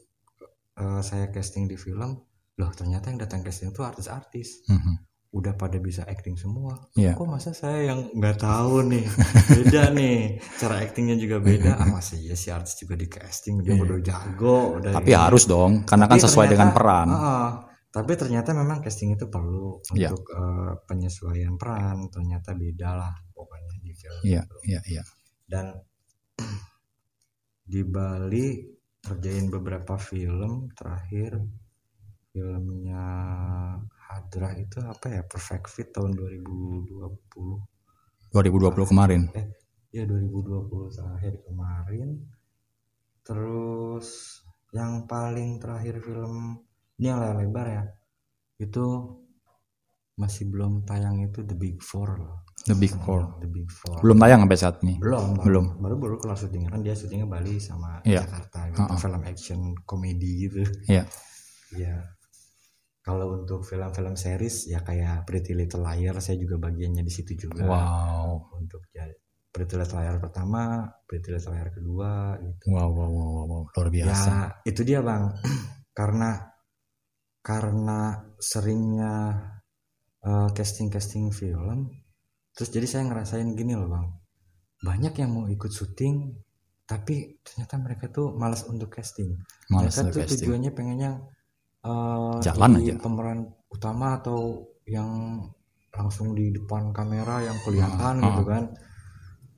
eh, 0.75 1.01
saya 1.01 1.29
casting 1.29 1.65
di 1.65 1.75
film 1.75 2.17
loh 2.55 2.71
ternyata 2.71 3.09
yang 3.09 3.19
datang 3.19 3.41
casting 3.41 3.69
itu 3.69 3.83
artis-artis 3.83 4.65
Mhm. 4.67 4.95
Udah 5.31 5.55
pada 5.55 5.79
bisa 5.79 6.03
acting 6.05 6.35
semua 6.35 6.91
Iya. 6.93 7.15
kok 7.15 7.23
masa 7.25 7.51
saya 7.53 7.87
yang 7.87 8.11
nggak 8.11 8.37
tahu 8.37 8.83
nih 8.85 9.07
beda 9.49 9.95
nih 9.95 10.19
cara 10.59 10.83
actingnya 10.83 11.15
juga 11.15 11.39
beda 11.39 11.79
ah 11.79 11.87
masa 11.89 12.15
iya 12.15 12.35
si 12.35 12.51
artis 12.51 12.75
juga 12.77 12.95
di 12.95 13.07
casting 13.07 13.63
dia 13.63 13.79
udah 13.79 13.99
jago 14.01 14.75
udah 14.77 14.91
Tapi 14.91 15.11
ini. 15.11 15.19
harus 15.21 15.47
dong, 15.47 15.87
karena 15.87 16.05
kan 16.05 16.19
Tapi 16.19 16.27
sesuai 16.27 16.47
dengan 16.47 16.71
ternyata- 16.71 16.79
peran. 16.83 17.09
Ah, 17.09 17.51
tapi 17.89 18.13
ternyata 18.15 18.51
memang 18.53 18.79
casting 18.81 19.15
itu 19.15 19.27
perlu 19.27 19.79
Iya. 19.95 20.11
untuk 20.11 20.27
eh, 20.31 20.73
penyesuaian 20.85 21.55
peran 21.55 22.07
ternyata 22.09 22.51
beda 22.53 22.91
lah 22.93 23.15
pokoknya 23.31 23.75
di 23.79 23.93
film 23.93 24.23
Iya, 24.25 24.43
iya, 24.65 24.81
iya. 24.85 25.03
dan 25.47 25.79
di 27.63 27.83
Bali 27.85 28.67
kerjain 29.01 29.47
beberapa 29.47 29.95
film 29.95 30.67
terakhir 30.73 31.39
filmnya 32.29 33.07
Hadra 34.11 34.51
itu 34.55 34.83
apa 34.83 35.07
ya 35.09 35.23
Perfect 35.23 35.67
Fit 35.69 35.89
tahun 35.91 36.11
2020 36.13 36.91
2020 38.31 38.91
kemarin. 38.91 39.23
ya 39.91 40.03
2020 40.03 40.71
terakhir 40.93 41.35
kemarin 41.43 42.09
terus 43.21 44.39
yang 44.71 45.03
paling 45.05 45.59
terakhir 45.59 45.99
film 45.99 46.63
ini 46.97 47.07
yang 47.07 47.19
layar 47.19 47.37
lebar 47.39 47.67
ya 47.67 47.83
itu 48.61 48.87
masih 50.15 50.47
belum 50.47 50.85
tayang 50.85 51.19
itu 51.21 51.43
The 51.43 51.55
Big 51.55 51.79
Four 51.81 52.09
loh 52.17 52.37
The 52.61 52.77
Big 52.77 52.93
Four. 52.93 53.41
The 53.41 53.49
Big 53.49 53.73
Four 53.73 54.05
Belum 54.05 54.21
tayang 54.21 54.45
sampai 54.45 54.59
saat 54.59 54.77
ini. 54.85 55.01
belum 55.01 55.41
Belum. 55.41 55.81
baru 55.81 55.97
baru 55.97 56.17
kelar 56.19 56.37
syuting 56.37 56.69
kan 56.69 56.85
dia 56.85 56.93
syutingnya 56.93 57.25
Bali 57.25 57.57
sama 57.57 58.05
Iya. 58.05 58.21
Jakarta 58.23 58.69
gitu 58.69 58.85
Ha-ha. 58.85 58.95
film 58.95 59.23
action 59.25 59.59
komedi 59.83 60.45
gitu 60.45 60.61
Iya. 60.87 61.09
ya 61.73 61.95
kalau 63.11 63.43
untuk 63.43 63.67
film-film 63.67 64.15
series 64.15 64.71
ya 64.71 64.87
kayak 64.87 65.27
Pretty 65.27 65.51
Little 65.53 65.83
Liar 65.83 66.23
saya 66.23 66.39
juga 66.39 66.63
bagiannya 66.63 67.03
di 67.03 67.11
situ 67.11 67.35
juga 67.35 67.67
Wow. 67.67 68.55
untuk 68.55 68.87
ya 68.95 69.03
Pretty 69.51 69.75
Little 69.75 69.99
Liar 69.99 70.23
pertama 70.23 70.87
Pretty 71.05 71.35
Little 71.35 71.51
Liar 71.51 71.75
kedua 71.75 72.39
gitu 72.39 72.71
Wow, 72.71 72.95
wow, 72.95 73.11
wow, 73.11 73.31
wow, 73.51 73.63
luar 73.67 73.89
biasa. 73.91 74.31
ya 74.31 74.71
itu 74.71 74.87
dia 74.87 75.03
bang 75.03 75.27
karena 75.99 76.31
karena 77.43 77.99
seringnya 78.39 79.15
casting 80.53 80.87
casting 80.87 81.33
film 81.33 81.89
terus 82.53 82.69
jadi 82.69 82.87
saya 82.87 83.03
ngerasain 83.09 83.57
gini 83.57 83.73
loh 83.73 83.89
bang 83.89 84.07
banyak 84.81 85.15
yang 85.19 85.31
mau 85.33 85.49
ikut 85.49 85.73
syuting 85.73 86.37
tapi 86.85 87.41
ternyata 87.41 87.75
mereka 87.81 88.11
tuh 88.11 88.35
malas 88.35 88.67
untuk 88.67 88.93
casting 88.93 89.35
Males 89.71 89.95
mereka 89.95 90.11
tuh 90.11 90.21
casting. 90.21 90.37
tujuannya 90.45 90.71
pengennya 90.75 91.11
eh, 91.85 92.35
Jalan 92.43 92.71
jadi 92.81 92.97
aja. 92.97 93.03
pemeran 93.03 93.41
utama 93.71 94.19
atau 94.19 94.67
yang 94.85 95.41
langsung 95.91 96.35
di 96.39 96.51
depan 96.55 96.91
kamera 96.91 97.43
yang 97.43 97.59
kelihatan 97.67 98.15
Ah, 98.21 98.27
gitu 98.31 98.43
ah. 98.45 98.49
kan. 98.49 98.65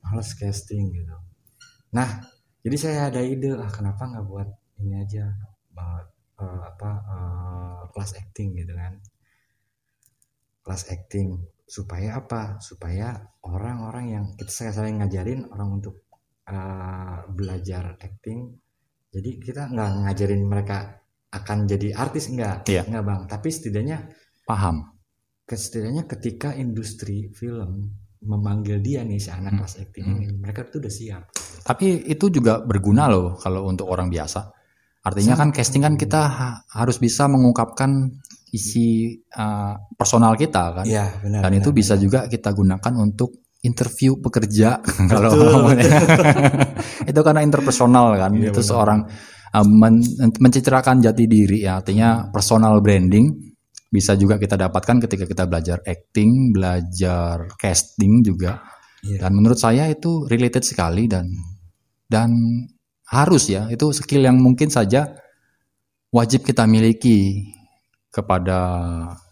Males 0.03 0.31
casting 0.35 0.91
gitu. 0.93 1.17
Nah 1.95 2.09
jadi 2.63 2.77
saya 2.79 3.01
ada 3.11 3.21
ide 3.23 3.55
ah 3.59 3.71
kenapa 3.71 4.07
nggak 4.07 4.27
buat 4.27 4.49
ini 4.83 4.99
aja 4.99 5.25
eh, 5.79 6.03
eh, 6.43 6.61
apa 6.71 6.91
eh, 7.07 7.81
kelas 7.93 8.13
acting 8.19 8.49
gitu 8.59 8.73
kan. 8.75 8.95
Kelas 10.63 10.83
acting. 10.91 11.29
Supaya 11.67 12.21
apa? 12.21 12.61
Supaya 12.61 13.17
orang-orang 13.43 14.05
yang 14.13 14.25
kita 14.37 14.53
saya 14.53 14.71
sering 14.77 15.01
ngajarin 15.01 15.49
orang 15.49 15.81
untuk 15.81 16.05
eh, 16.47 17.19
belajar 17.33 17.97
acting. 17.99 18.53
Jadi 19.13 19.31
kita 19.41 19.69
nggak 19.69 19.91
ngajarin 20.09 20.43
mereka 20.45 21.02
akan 21.33 21.59
jadi 21.65 21.97
artis 21.97 22.29
enggak 22.29 22.69
Iya. 22.69 22.85
enggak 22.85 23.03
bang 23.03 23.21
tapi 23.27 23.49
setidaknya 23.49 23.99
Paham. 24.45 24.77
setidaknya 25.45 26.05
ketika 26.07 26.53
industri 26.53 27.29
film 27.31 27.93
memanggil 28.23 28.79
dia 28.79 29.03
nih 29.03 29.19
si 29.19 29.29
anak 29.29 29.53
Hmm. 29.53 29.59
kelas 29.59 29.75
acting 29.79 30.05
Hmm. 30.07 30.17
ini 30.19 30.27
mereka 30.35 30.65
tuh 30.65 30.79
udah 30.79 30.89
siap 30.91 31.23
Tapi 31.63 32.07
itu 32.07 32.27
juga 32.27 32.59
berguna 32.59 33.07
loh 33.07 33.37
kalau 33.37 33.67
untuk 33.67 33.87
orang 33.87 34.09
biasa. 34.09 34.51
Artinya 35.01 35.35
kan 35.35 35.51
casting 35.51 35.79
kan 35.81 35.95
kita 35.95 36.21
ha- 36.23 36.59
harus 36.69 36.97
bisa 36.97 37.27
mengungkapkan 37.27 38.11
isi 38.51 39.15
uh, 39.33 39.75
personal 39.93 40.35
kita 40.35 40.73
kan. 40.73 40.85
Iya 40.85 41.19
benar 41.19 41.41
Dan 41.41 41.53
itu 41.57 41.71
benar, 41.71 41.79
bisa 41.79 41.95
benar. 41.95 42.03
juga 42.03 42.19
kita 42.27 42.51
gunakan 42.51 42.93
untuk 42.97 43.31
interview 43.61 44.19
pekerja 44.19 44.83
kalau 45.13 45.71
itu 47.11 47.21
karena 47.21 47.41
interpersonal 47.41 48.15
kan. 48.17 48.31
Iya, 48.33 48.51
itu 48.51 48.59
benar. 48.59 48.67
seorang 48.67 49.01
men- 49.61 50.33
mencitrakan 50.41 51.05
jati 51.05 51.29
diri 51.29 51.69
ya. 51.69 51.85
Artinya 51.85 52.33
personal 52.33 52.81
branding 52.81 53.53
bisa 53.93 54.17
juga 54.17 54.41
kita 54.41 54.57
dapatkan 54.57 55.05
ketika 55.05 55.29
kita 55.29 55.45
belajar 55.45 55.85
acting, 55.85 56.57
belajar 56.57 57.53
casting 57.61 58.25
juga. 58.25 58.65
Iya. 59.05 59.29
Dan 59.29 59.37
menurut 59.37 59.61
saya 59.61 59.93
itu 59.93 60.25
related 60.25 60.65
sekali 60.65 61.05
dan 61.05 61.29
dan 62.09 62.33
harus 63.13 63.53
ya 63.53 63.69
itu 63.69 63.93
skill 63.93 64.25
yang 64.25 64.41
mungkin 64.41 64.73
saja 64.73 65.13
wajib 66.09 66.49
kita 66.49 66.65
miliki 66.65 67.45
kepada 68.09 68.61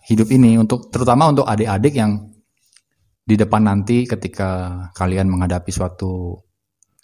hidup 0.05 0.29
ini 0.33 0.61
untuk 0.61 0.93
terutama 0.93 1.33
untuk 1.33 1.49
adik-adik 1.49 1.97
yang 1.97 2.29
di 3.25 3.37
depan 3.37 3.63
nanti 3.63 4.09
ketika 4.09 4.83
kalian 4.97 5.29
menghadapi 5.29 5.71
suatu 5.71 6.41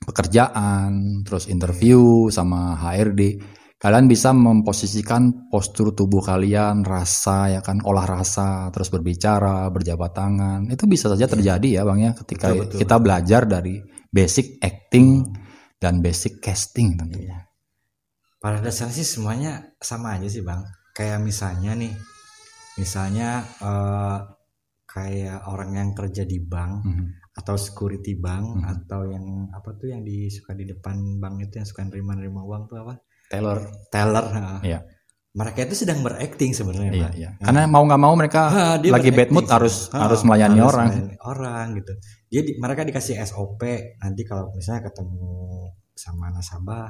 pekerjaan 0.05 1.23
terus 1.25 1.49
interview 1.49 2.29
sama 2.29 2.76
HRD 2.76 3.41
kalian 3.76 4.09
bisa 4.09 4.33
memposisikan 4.33 5.53
postur 5.53 5.93
tubuh 5.93 6.25
kalian 6.25 6.81
rasa 6.81 7.53
ya 7.53 7.61
kan 7.61 7.85
olah 7.85 8.09
rasa 8.09 8.73
terus 8.73 8.88
berbicara 8.88 9.69
berjabat 9.69 10.11
tangan. 10.17 10.61
Itu 10.73 10.88
bisa 10.88 11.12
saja 11.12 11.29
terjadi 11.29 11.81
ya 11.81 11.83
bang 11.85 12.09
ya 12.09 12.12
ketika 12.17 12.57
Betul, 12.57 12.62
betul. 12.67 12.79
kita 12.81 12.97
belajar 12.97 13.43
dari 13.45 13.75
basic 14.09 14.57
acting 14.65 15.29
dan 15.76 16.00
basic 16.00 16.41
casting 16.41 16.97
tentunya. 16.97 17.45
Pada 18.41 18.65
dasarnya 18.65 18.97
sih 18.97 19.05
semuanya 19.05 19.76
sama 19.76 20.17
aja 20.17 20.29
sih 20.33 20.41
bang. 20.41 20.65
Kayak 20.97 21.21
misalnya 21.21 21.76
nih 21.76 21.93
misalnya 22.81 23.45
eh, 23.61 24.19
kayak 24.88 25.53
orang 25.53 25.71
yang 25.76 25.91
kerja 25.93 26.25
di 26.25 26.41
bank 26.41 26.73
Mhm. 26.81 27.07
Atau 27.37 27.55
security 27.55 28.16
bank 28.16 28.45
Mhm. 28.57 28.64
atau 28.66 29.00
yang 29.05 29.25
apa 29.50 29.71
tuh 29.73 29.88
yang 29.88 30.00
di 30.00 30.26
suka 30.26 30.52
di 30.52 30.64
depan 30.64 30.97
bank 31.16 31.35
itu 31.43 31.55
yang 31.57 31.64
suka 31.64 31.85
nerima-nerima 31.85 32.40
uang 32.40 32.64
tuh 32.66 32.81
apa? 32.81 32.97
Taylor 33.26 33.59
teller 33.87 34.26
nah. 34.31 34.61
Iya. 34.61 34.81
mereka 35.33 35.69
itu 35.69 35.76
sedang 35.76 36.00
berakting 36.00 36.50
sebenarnya 36.50 36.90
iya 36.90 37.09
iya. 37.12 37.31
Karena 37.37 37.69
mau 37.69 37.85
nggak 37.85 38.00
mau 38.00 38.16
mereka 38.16 38.49
dia 38.81 38.88
lagi 38.88 39.12
bad 39.12 39.28
mood 39.28 39.45
harus 39.47 39.93
Ah, 39.93 40.09
harus 40.09 40.25
melayani 40.25 40.57
harus 40.57 40.73
orang. 40.73 40.88
melayani 40.88 41.16
orang 41.23 41.66
gitu. 41.76 41.93
Dia 42.26 42.40
di- 42.40 42.57
mereka 42.57 42.83
dikasih 42.83 43.21
SOP 43.21 43.61
nanti 44.00 44.25
kalau 44.25 44.49
misalnya 44.50 44.88
ketemu 44.88 45.28
sama 45.93 46.28
nasabah 46.31 46.88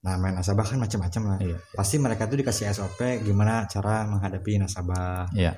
nah 0.00 0.18
main 0.18 0.34
nasabah 0.34 0.66
kan 0.66 0.76
macam-macam 0.76 1.22
lah. 1.24 1.38
Iya. 1.40 1.56
pasti 1.70 1.96
mereka 1.96 2.26
tuh 2.26 2.36
dikasih 2.36 2.66
SOP 2.68 2.98
gimana 3.22 3.64
cara 3.64 4.02
menghadapi 4.04 4.58
nasabah. 4.58 5.30
Iya. 5.32 5.54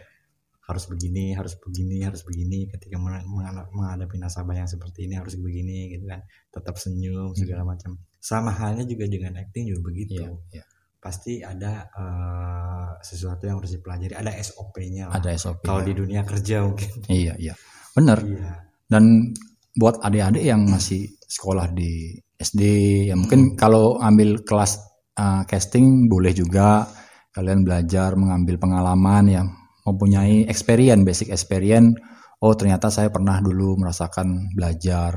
Harus 0.66 0.84
begini 0.84 1.30
harus 1.32 1.54
begini 1.54 2.02
harus 2.02 2.20
begini 2.20 2.66
ketika 2.66 2.96
meng- 2.96 3.22
meng- 3.24 3.70
menghadapi 3.70 4.18
nasabah 4.18 4.56
yang 4.56 4.66
seperti 4.66 5.06
ini 5.06 5.14
harus 5.14 5.34
begini 5.34 5.94
gitu 5.94 6.04
kan 6.04 6.20
tetap 6.50 6.74
senyum 6.76 7.30
Hmm. 7.30 7.38
segala 7.38 7.62
macam 7.64 7.94
sama 8.18 8.50
halnya 8.50 8.82
juga 8.82 9.06
dengan 9.06 9.38
acting 9.38 9.70
juga 9.70 9.80
begitu 9.86 10.18
Iya, 10.18 10.30
iya. 10.52 10.64
pasti 10.98 11.38
ada 11.40 11.86
eh, 11.88 12.88
sesuatu 13.00 13.46
yang 13.46 13.56
harus 13.56 13.72
dipelajari 13.72 14.12
ada 14.12 14.34
SOP-nya 14.34 15.06
Ada 15.08 15.30
SOP. 15.34 15.62
kalau 15.62 15.80
di 15.80 15.94
dunia 15.94 16.22
kerja 16.22 16.66
mungkin 16.66 16.90
Iya, 17.06 17.34
iya. 17.38 17.54
Bener. 17.92 18.18
iya 18.20 18.52
Dan 18.86 19.34
buat 19.72 19.98
adik-adik 20.00 20.42
yang 20.42 20.62
masih 20.64 21.06
sekolah 21.20 21.68
di 21.68 22.14
SD, 22.34 22.62
ya 23.06 23.14
mungkin 23.14 23.52
Hmm. 23.52 23.56
kalau 23.56 23.98
ambil 23.98 24.42
kelas 24.42 24.78
uh, 25.14 25.42
casting 25.42 26.06
boleh 26.06 26.30
juga 26.30 26.84
kalian 27.30 27.62
belajar 27.62 28.12
mengambil 28.14 28.56
pengalaman 28.56 29.24
yang 29.26 29.46
mempunyai 29.86 30.50
experience, 30.50 31.02
basic 31.06 31.28
experience. 31.30 31.94
Oh 32.42 32.52
ternyata 32.52 32.90
saya 32.92 33.08
pernah 33.08 33.38
dulu 33.40 33.80
merasakan 33.80 34.52
belajar 34.52 35.16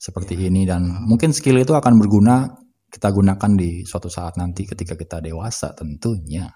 seperti 0.00 0.38
Iya. 0.38 0.46
ini 0.52 0.62
dan 0.68 0.82
mungkin 1.08 1.34
skill 1.34 1.60
itu 1.60 1.74
akan 1.74 1.98
berguna 1.98 2.48
kita 2.90 3.10
gunakan 3.10 3.50
di 3.56 3.86
suatu 3.86 4.10
saat 4.10 4.36
nanti 4.36 4.66
ketika 4.68 4.94
kita 4.94 5.18
dewasa 5.18 5.72
tentunya. 5.74 6.46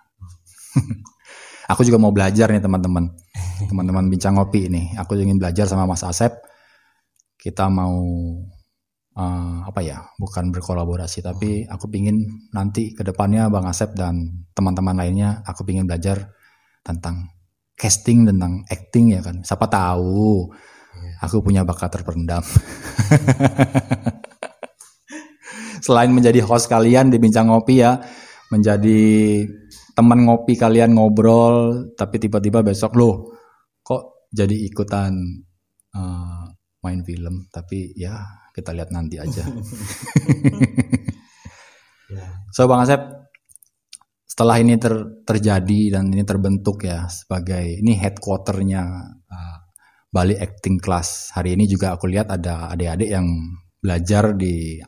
Aku 1.72 1.80
juga 1.80 1.96
mau 1.96 2.12
belajar 2.12 2.52
nih 2.52 2.60
teman-teman. 2.60 3.08
Teman-teman 3.70 4.04
bincang 4.12 4.36
ngopi 4.36 4.68
ini. 4.68 4.92
Aku 5.00 5.16
ingin 5.16 5.40
belajar 5.40 5.64
sama 5.64 5.88
Mas 5.88 6.04
Asep. 6.04 6.34
Kita 7.40 7.72
mau 7.72 7.96
eh, 9.16 9.56
apa 9.64 9.80
ya? 9.80 10.04
Bukan 10.20 10.52
berkolaborasi 10.52 11.24
tapi 11.24 11.64
aku 11.64 11.88
pingin 11.88 12.48
nanti 12.52 12.92
ke 12.92 13.00
depannya 13.06 13.48
Bang 13.48 13.64
Asep 13.64 13.96
dan 13.96 14.44
teman-teman 14.52 14.98
lainnya 14.98 15.40
aku 15.46 15.64
pingin 15.64 15.88
belajar 15.88 16.34
tentang 16.84 17.33
casting 17.74 18.26
tentang 18.26 18.62
acting 18.70 19.14
ya 19.14 19.20
kan. 19.22 19.42
Siapa 19.42 19.66
tahu 19.66 20.50
Iya. 20.94 21.26
aku 21.26 21.42
punya 21.42 21.66
bakat 21.66 21.90
terpendam. 21.90 22.42
Selain 25.84 26.08
menjadi 26.08 26.40
host 26.40 26.70
kalian 26.70 27.12
di 27.12 27.20
Bincang 27.20 27.50
Ngopi 27.50 27.84
ya, 27.84 28.00
menjadi 28.48 29.44
teman 29.94 30.26
ngopi 30.26 30.56
kalian 30.56 30.96
ngobrol, 30.96 31.92
tapi 31.94 32.18
tiba-tiba 32.18 32.64
besok 32.64 32.96
loh, 32.98 33.36
kok 33.84 34.26
jadi 34.32 34.54
ikutan 34.64 35.12
eh, 35.92 36.44
main 36.80 37.00
film? 37.04 37.44
Tapi 37.52 37.92
ya 37.98 38.16
kita 38.56 38.72
lihat 38.72 38.94
nanti 38.94 39.20
aja. 39.20 39.44
ya 42.16 42.24
So 42.54 42.70
Bang 42.70 42.86
Asep, 42.86 43.02
setelah 44.34 44.58
ini 44.58 44.74
ter- 44.74 45.22
terjadi 45.22 45.94
dan 45.94 46.10
ini 46.10 46.26
terbentuk 46.26 46.82
ya 46.82 47.06
sebagai 47.06 47.78
ini 47.78 47.94
headquarternya 47.94 48.82
uh, 49.30 49.58
Bali 50.10 50.34
Acting 50.34 50.82
Class. 50.82 51.30
Hari 51.38 51.54
ini 51.54 51.70
juga 51.70 51.94
aku 51.94 52.10
lihat 52.10 52.34
ada 52.34 52.66
adik-adik 52.74 53.14
yang 53.14 53.30
belajar 53.78 54.34
di 54.34 54.82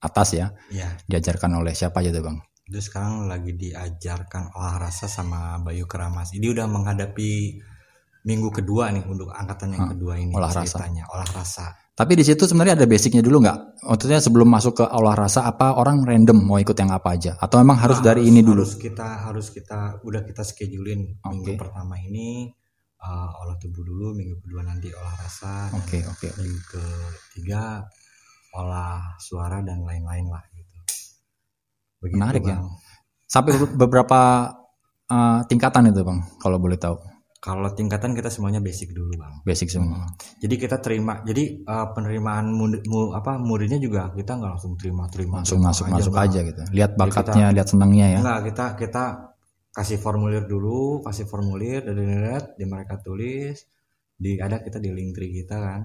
atas 0.00 0.28
ya, 0.32 0.48
ya 0.72 0.88
diajarkan 1.04 1.60
oleh 1.60 1.76
siapa 1.76 2.00
aja 2.00 2.08
tuh 2.08 2.24
Bang? 2.24 2.40
itu 2.66 2.82
sekarang 2.82 3.30
lagi 3.30 3.54
diajarkan 3.54 4.50
olah 4.58 4.90
rasa 4.90 5.06
sama 5.06 5.62
Bayu 5.62 5.86
Keramas 5.86 6.34
ini 6.34 6.50
udah 6.50 6.66
menghadapi 6.66 7.62
minggu 8.26 8.50
kedua 8.50 8.90
nih 8.90 9.06
untuk 9.06 9.30
angkatan 9.30 9.78
yang 9.78 9.86
kedua 9.94 10.18
ini 10.18 10.34
olah 10.34 10.50
rasa. 10.50 10.66
ceritanya 10.66 11.06
olah 11.14 11.30
rasa 11.30 11.70
Tapi 11.96 12.12
di 12.12 12.24
situ 12.28 12.44
sebenarnya 12.44 12.76
ada 12.76 12.84
basicnya 12.84 13.24
dulu 13.24 13.40
nggak? 13.40 13.88
Maksudnya 13.88 14.20
sebelum 14.20 14.52
masuk 14.52 14.78
ke 14.78 14.84
olah 14.84 15.16
rasa 15.16 15.48
apa 15.48 15.80
orang 15.80 16.04
random 16.04 16.44
mau 16.44 16.60
ikut 16.60 16.76
yang 16.76 16.92
apa 16.92 17.16
aja? 17.16 17.40
Atau 17.40 17.56
memang 17.56 17.80
harus 17.80 18.04
Nah, 18.04 18.12
dari 18.12 18.28
ini 18.28 18.44
dulu? 18.44 18.60
harus 18.60 18.76
kita 18.76 19.08
harus 19.24 19.46
kita 19.48 20.04
udah 20.04 20.20
kita 20.28 20.44
schedulein 20.44 21.16
minggu 21.24 21.56
Oke. 21.56 21.60
pertama 21.60 21.96
ini 21.96 22.52
uh, 23.00 23.40
olah 23.40 23.56
tubuh 23.56 23.80
dulu 23.80 24.12
minggu 24.12 24.44
kedua 24.44 24.60
nanti 24.68 24.92
olah 24.92 25.14
rasa 25.16 25.72
dan 25.72 25.80
Oke 25.80 26.04
oke. 26.04 26.28
minggu 26.36 26.84
ketiga 27.32 27.80
olah 28.60 29.16
suara 29.16 29.64
dan 29.64 29.80
lain-lain 29.80 30.28
lah 30.28 30.44
gitu 30.52 30.76
begitu 32.04 32.20
Menarik 32.20 32.44
ya. 32.44 32.60
bang 32.60 32.68
Sampai 33.26 33.58
beberapa 33.58 34.52
uh, 35.10 35.40
tingkatan 35.50 35.90
itu 35.90 36.06
Bang, 36.06 36.22
kalau 36.38 36.62
boleh 36.62 36.78
tahu. 36.78 36.94
Kalau 37.36 37.68
tingkatan 37.72 38.16
kita 38.16 38.32
semuanya 38.32 38.58
basic 38.64 38.90
dulu 38.90 39.12
bang 39.20 39.34
Basic 39.44 39.68
semua. 39.70 40.08
jadi 40.40 40.54
kita 40.56 40.76
terima 40.80 41.20
jadi 41.22 41.62
uh, 41.62 41.92
penerimaan 41.94 42.48
murid, 42.50 42.82
mu- 42.88 43.12
apa 43.12 43.36
muridnya 43.38 43.76
juga 43.78 44.10
kita 44.10 44.40
nggak 44.40 44.50
langsung 44.56 44.74
terima 44.80 45.04
terima 45.12 45.44
Langsung 45.44 45.60
terima 45.60 45.70
masuk 45.70 45.86
masuk 45.92 46.12
Bang. 46.16 46.26
aja 46.26 46.40
gitu. 46.42 46.62
Lihat 46.72 46.92
bakatnya, 46.96 47.46
lihat 47.52 47.68
senangnya 47.68 48.06
ya. 48.16 48.18
Enggak, 48.24 48.40
kita 48.50 48.64
kita 48.80 49.04
kasih 49.76 49.98
formulir 50.00 50.48
dulu, 50.48 51.04
kasih 51.04 51.28
formulir 51.28 51.84
dari 51.84 52.04
di 52.56 52.64
mereka 52.64 52.96
tulis, 53.04 53.68
di 54.16 54.40
ada 54.40 54.64
kita 54.64 54.80
di 54.80 54.88
link 54.90 55.12
tree 55.12 55.30
kita 55.44 55.56
kan. 55.60 55.80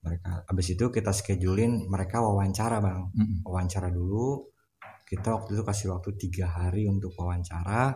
Mereka 0.00 0.48
habis 0.48 0.66
itu 0.72 0.88
kita 0.88 1.12
schedulein 1.12 1.84
mereka 1.92 2.24
wawancara, 2.24 2.80
Bang. 2.80 3.12
Mm-mm. 3.12 3.44
Wawancara 3.44 3.92
dulu. 3.92 4.48
Kita 5.06 5.36
waktu 5.38 5.54
itu 5.54 5.62
kasih 5.62 5.86
waktu 5.92 6.10
tiga 6.16 6.46
hari 6.48 6.88
untuk 6.88 7.12
wawancara. 7.14 7.94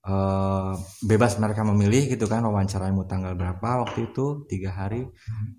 Eh, 0.00 0.72
bebas 1.04 1.36
mereka 1.36 1.60
memilih 1.60 2.08
gitu 2.08 2.24
kan 2.24 2.40
wawancara 2.40 2.88
mau 2.88 3.04
tanggal 3.04 3.36
berapa 3.36 3.84
waktu 3.84 4.08
itu 4.08 4.48
tiga 4.48 4.72
hari. 4.72 5.04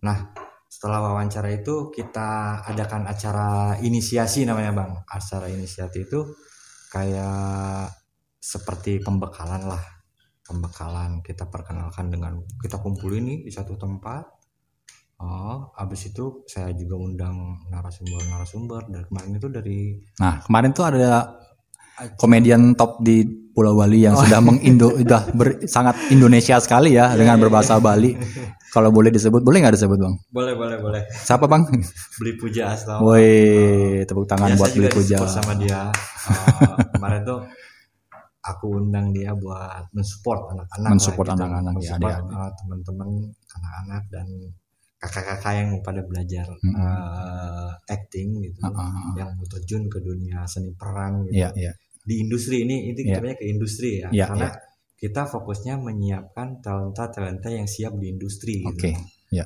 Nah 0.02 0.34
setelah 0.66 1.14
wawancara 1.14 1.54
itu 1.54 1.94
kita 1.94 2.62
adakan 2.66 3.06
acara 3.06 3.78
inisiasi 3.86 4.42
namanya 4.50 4.74
bang. 4.74 4.92
Acara 5.06 5.46
inisiasi 5.46 6.10
itu 6.10 6.26
kayak 6.90 7.94
seperti 8.42 8.98
pembekalan 9.06 9.70
lah 9.70 9.84
pembekalan 10.42 11.22
kita 11.22 11.46
perkenalkan 11.46 12.10
dengan 12.10 12.42
kita 12.58 12.82
kumpulin 12.82 13.22
nih 13.24 13.40
di 13.46 13.52
satu 13.54 13.78
tempat 13.78 14.26
oh 15.22 15.70
abis 15.78 16.12
itu 16.12 16.42
saya 16.50 16.74
juga 16.74 16.98
undang 16.98 17.70
narasumber-narasumber 17.70 18.90
dan 18.90 19.06
kemarin 19.06 19.38
itu 19.38 19.48
dari 19.54 19.80
Nah, 20.18 20.42
kemarin 20.42 20.74
tuh 20.74 20.86
ada 20.90 21.38
komedian 22.18 22.74
top 22.74 23.06
di 23.06 23.41
Pulau 23.52 23.74
Bali 23.74 24.00
yang 24.00 24.16
sudah 24.16 24.40
mengindo 24.40 24.96
sudah 24.98 25.28
ber- 25.30 25.64
sangat 25.66 25.96
Indonesia 26.08 26.56
sekali 26.58 26.94
ya 26.94 27.12
dengan 27.12 27.36
berbahasa 27.38 27.78
Bali. 27.78 28.16
Kalau 28.70 28.88
boleh 28.88 29.10
disebut, 29.10 29.40
boleh 29.40 29.60
nggak 29.60 29.76
disebut 29.76 30.00
bang? 30.00 30.16
boleh 30.30 30.56
boleh 30.56 30.78
boleh 30.80 31.02
Siapa 31.12 31.44
bang? 31.44 31.68
beli 32.16 32.34
puja 32.34 32.72
Astawa 32.72 33.04
Woi, 33.04 33.28
tepuk 34.02 34.24
tangan 34.24 34.48
Ya, 34.48 34.56
buat 34.56 34.72
beli 34.72 34.88
puja. 34.88 35.18
sama 35.22 35.54
dia 35.56 35.92
Eh, 36.22 36.76
kemarin 36.92 37.22
tuh 37.22 37.44
aku 38.42 38.80
undang 38.80 39.12
dia 39.12 39.34
buat 39.34 39.92
mensupport 39.92 40.56
anak-anak 40.56 40.90
Mensupport 40.90 41.28
gitu. 41.28 41.36
anak-anak, 41.36 41.74
ya, 41.74 41.78
Mensupport, 41.78 42.14
adik-adik. 42.16 42.38
eh, 42.40 42.52
teman-teman 42.56 43.10
anak-anak 43.52 44.04
dan 44.08 44.28
kakak-kakak 44.98 45.54
yang 45.58 45.70
pada 45.82 46.02
belajar 46.02 46.46
Mm-mm. 46.58 46.78
eh, 46.78 47.70
acting 47.88 48.28
gitu 48.40 48.60
ah, 48.64 48.72
ah. 48.72 49.14
yang 49.16 49.30
mau 49.34 49.46
terjun 49.46 49.84
ke 49.86 50.00
dunia 50.00 50.46
seni 50.46 50.72
peran 50.72 51.26
gitu 51.28 51.38
Iya, 51.38 51.50
iya. 51.56 51.74
Di 52.02 52.16
industri 52.22 52.66
ini 52.66 52.92
itu 52.92 53.06
kita 53.06 53.38
ke 53.38 53.46
industri 53.46 54.02
ya 54.02 54.10
Iya, 54.10 54.26
karena 54.30 54.50
kita 54.98 55.26
fokusnya 55.26 55.82
menyiapkan 55.82 56.62
talenta-talenta 56.62 57.50
yang 57.50 57.66
siap 57.66 57.98
di 57.98 58.10
industri 58.14 58.62
gitu 58.62 58.70
Oke. 58.74 58.92
iya. 59.34 59.46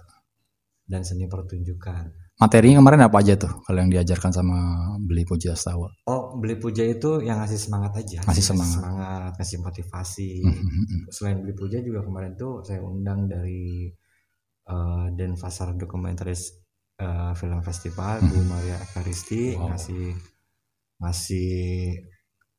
dan 0.88 1.02
seni 1.04 1.28
pertunjukan 1.28 2.26
Materinya 2.36 2.84
kemarin 2.84 3.08
apa 3.08 3.24
aja 3.24 3.40
tuh 3.40 3.64
kalau 3.64 3.80
yang 3.80 3.88
diajarkan 3.88 4.28
sama 4.28 4.60
beli 5.00 5.24
puja 5.24 5.56
Astawa? 5.56 5.88
Oh, 6.04 6.36
beli 6.36 6.60
puja 6.60 6.84
itu 6.84 7.24
yang 7.24 7.40
ngasih 7.40 7.56
semangat 7.56 7.96
aja. 7.96 8.28
Ngasih 8.28 8.44
semangat. 8.52 8.76
semangat, 8.76 9.32
ngasih 9.40 9.58
motivasi. 9.64 10.32
Hmm, 10.44 10.52
hmm, 10.52 10.84
hmm. 10.84 11.02
Selain 11.16 11.40
beli 11.40 11.56
puja 11.56 11.80
juga 11.80 12.04
kemarin 12.04 12.36
tuh 12.36 12.60
saya 12.60 12.84
undang 12.84 13.32
dari 13.32 13.88
eh, 14.68 15.06
Denpasar 15.16 15.80
Documentaries 15.80 16.60
eh, 17.00 17.32
Film 17.40 17.64
Festival 17.64 18.20
Bu 18.28 18.44
Maria 18.44 18.84
Ekaristi 18.84 19.56
Wow. 19.56 19.72
ngasih 19.72 20.04
ngasih 21.00 21.52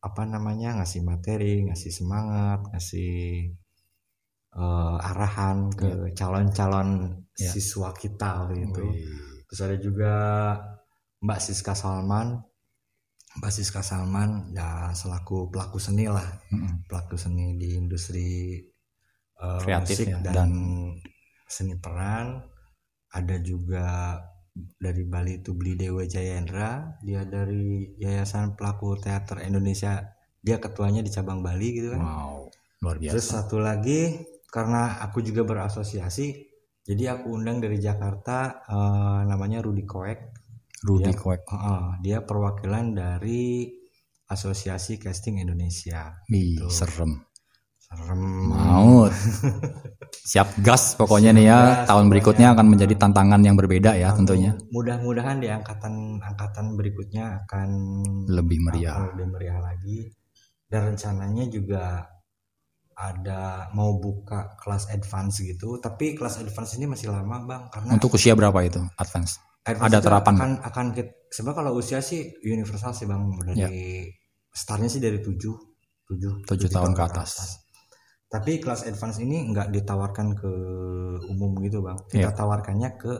apa 0.06 0.22
namanya 0.22 0.78
ngasih 0.78 1.02
materi, 1.02 1.66
ngasih 1.66 1.90
semangat, 1.90 2.62
ngasih 2.70 3.50
eh, 4.56 4.96
arahan 5.10 5.68
ke 5.74 6.14
calon-calon 6.14 6.88
Iya. 7.36 7.52
siswa 7.52 7.92
kita 7.92 8.48
gitu. 8.56 8.88
Wih. 8.88 9.44
Terus 9.44 9.60
ada 9.60 9.76
juga 9.76 10.14
Mbak 11.20 11.40
Siska 11.42 11.76
Salman. 11.76 12.40
Mbak 13.36 13.52
Siska 13.52 13.84
Salman 13.84 14.56
ya 14.56 14.88
selaku 14.96 15.52
pelaku 15.52 15.76
seni 15.76 16.08
lah, 16.08 16.24
Mm-mm. 16.48 16.88
pelaku 16.88 17.20
seni 17.20 17.52
di 17.60 17.76
industri 17.76 18.56
eh, 19.36 19.60
Kreatif 19.60 20.00
musik 20.00 20.06
ya, 20.08 20.18
dan, 20.24 20.32
dan- 20.32 20.96
seni 21.44 21.76
peran. 21.76 22.40
Ada 23.12 23.36
juga 23.44 24.16
dari 24.56 25.04
Bali 25.04 25.38
itu 25.38 25.52
Beli 25.52 25.76
Dewa 25.76 26.02
Jayendra, 26.02 26.96
dia 27.00 27.22
dari 27.22 27.92
Yayasan 27.96 28.56
Pelaku 28.56 28.96
Teater 28.96 29.44
Indonesia. 29.44 30.00
Dia 30.40 30.56
ketuanya 30.56 31.00
di 31.00 31.10
cabang 31.10 31.44
Bali 31.44 31.68
gitu 31.74 31.92
kan. 31.92 32.00
Wow, 32.00 32.48
luar 32.80 32.96
Terus 32.96 33.26
biasa. 33.26 33.44
satu 33.44 33.60
lagi 33.60 34.16
karena 34.48 35.02
aku 35.02 35.20
juga 35.20 35.44
berasosiasi, 35.44 36.26
jadi 36.82 37.18
aku 37.18 37.36
undang 37.36 37.60
dari 37.60 37.76
Jakarta 37.76 38.64
eh, 38.64 39.20
namanya 39.24 39.60
Rudi 39.60 39.84
Koek. 39.84 40.20
Rudy 40.82 41.08
Dia- 41.08 41.18
Kwek. 41.18 41.42
Heeh, 41.48 41.84
dia 42.00 42.18
perwakilan 42.20 42.92
dari 42.92 43.68
Asosiasi 44.26 44.96
Casting 44.96 45.38
Indonesia. 45.38 46.14
Wih, 46.28 46.58
Tuh. 46.58 46.70
serem. 46.70 47.12
serem 47.78 48.22
Maut. 48.50 49.14
Siap 50.24 50.48
gas 50.64 50.96
pokoknya 50.96 51.36
nih 51.36 51.44
ya. 51.44 51.58
gas 51.58 51.92
tahun 51.92 52.06
berikutnya 52.08 52.56
akan 52.56 52.66
menjadi 52.66 52.94
tantangan 52.96 53.40
yang 53.44 53.54
berbeda 53.54 53.92
ya 53.94 54.16
tentunya. 54.16 54.56
mudah-mudahan 54.72 55.36
di 55.38 55.48
angkatan 55.50 56.16
angkatan 56.18 56.74
berikutnya 56.74 57.44
akan 57.44 57.68
Lebih 58.30 58.58
meriah. 58.64 58.96
akan 58.96 59.12
lebih 59.12 59.26
meriah 59.28 59.58
lagi 59.60 59.98
dan 60.66 60.94
rencananya 60.94 61.44
juga 61.46 62.06
ada 62.96 63.68
mau 63.76 64.00
buka 64.00 64.56
kelas 64.56 64.88
advance 64.88 65.44
gitu 65.44 65.76
tapi 65.78 66.16
kelas 66.16 66.40
advance 66.40 66.74
ini 66.74 66.88
masih 66.88 67.12
lama 67.12 67.44
bang 67.44 67.62
karena 67.68 67.90
Untuk 67.92 68.16
usia 68.16 68.32
berapa 68.32 68.56
itu 68.64 68.80
advance? 68.96 69.36
advance 69.68 69.84
ada 69.84 69.98
itu 70.00 70.06
terapan 70.08 70.34
akan 70.40 70.50
akan 70.64 70.86
sebenarnya 71.28 71.58
kalau 71.58 71.72
usia 71.76 72.00
sih 72.00 72.24
universal 72.40 72.96
sih 72.96 73.04
bang 73.04 73.20
dari 73.52 74.08
startnya 74.48 74.88
sih 74.88 74.98
dari 74.98 75.20
7 75.20 75.36
7 76.08 76.48
Tujuh 76.48 76.68
tahun 76.70 76.94
ke 76.94 77.02
atas. 77.04 77.65
Tapi 78.26 78.58
kelas 78.58 78.84
advance 78.84 79.18
ini 79.18 79.46
nggak 79.50 79.70
ditawarkan 79.70 80.34
ke 80.34 80.52
umum 81.28 81.54
gitu 81.62 81.78
bang 81.80 81.98
kita 82.10 82.30
Iya. 82.30 82.34
tawarkannya 82.34 82.90
ke 82.98 83.12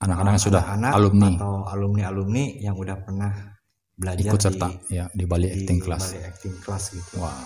Anak-anak 0.00 0.32
yang 0.32 0.44
sudah 0.48 0.62
anak-anak 0.64 0.92
alumni 0.96 1.28
atau 1.36 1.54
alumni 1.68 2.02
alumni 2.08 2.44
yang 2.56 2.72
udah 2.74 2.96
pernah 3.04 3.32
belajar 3.92 4.32
ikut 4.32 4.40
serta 4.40 4.68
di, 4.88 4.96
ya 4.96 5.04
di 5.12 5.24
Bali 5.28 5.44
di 5.44 5.60
Acting 5.60 5.76
Class. 5.76 6.04
Bali 6.08 6.24
acting 6.24 6.54
class 6.56 6.84
gitu 6.96 7.20
Wah. 7.20 7.36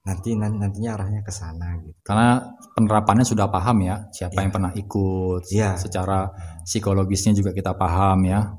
nanti 0.00 0.32
nan- 0.32 0.56
nantinya 0.56 0.96
arahnya 0.96 1.20
ke 1.20 1.28
sana 1.28 1.76
gitu 1.84 1.92
Karena 2.00 2.40
penerapannya 2.72 3.26
sudah 3.26 3.52
paham 3.52 3.84
ya, 3.84 4.08
siapa 4.16 4.38
yang 4.40 4.48
pernah 4.48 4.72
ikut, 4.72 5.44
Iya. 5.52 5.76
secara 5.76 6.30
psikologisnya 6.64 7.36
juga 7.36 7.52
kita 7.52 7.76
paham 7.76 8.24
ya. 8.24 8.56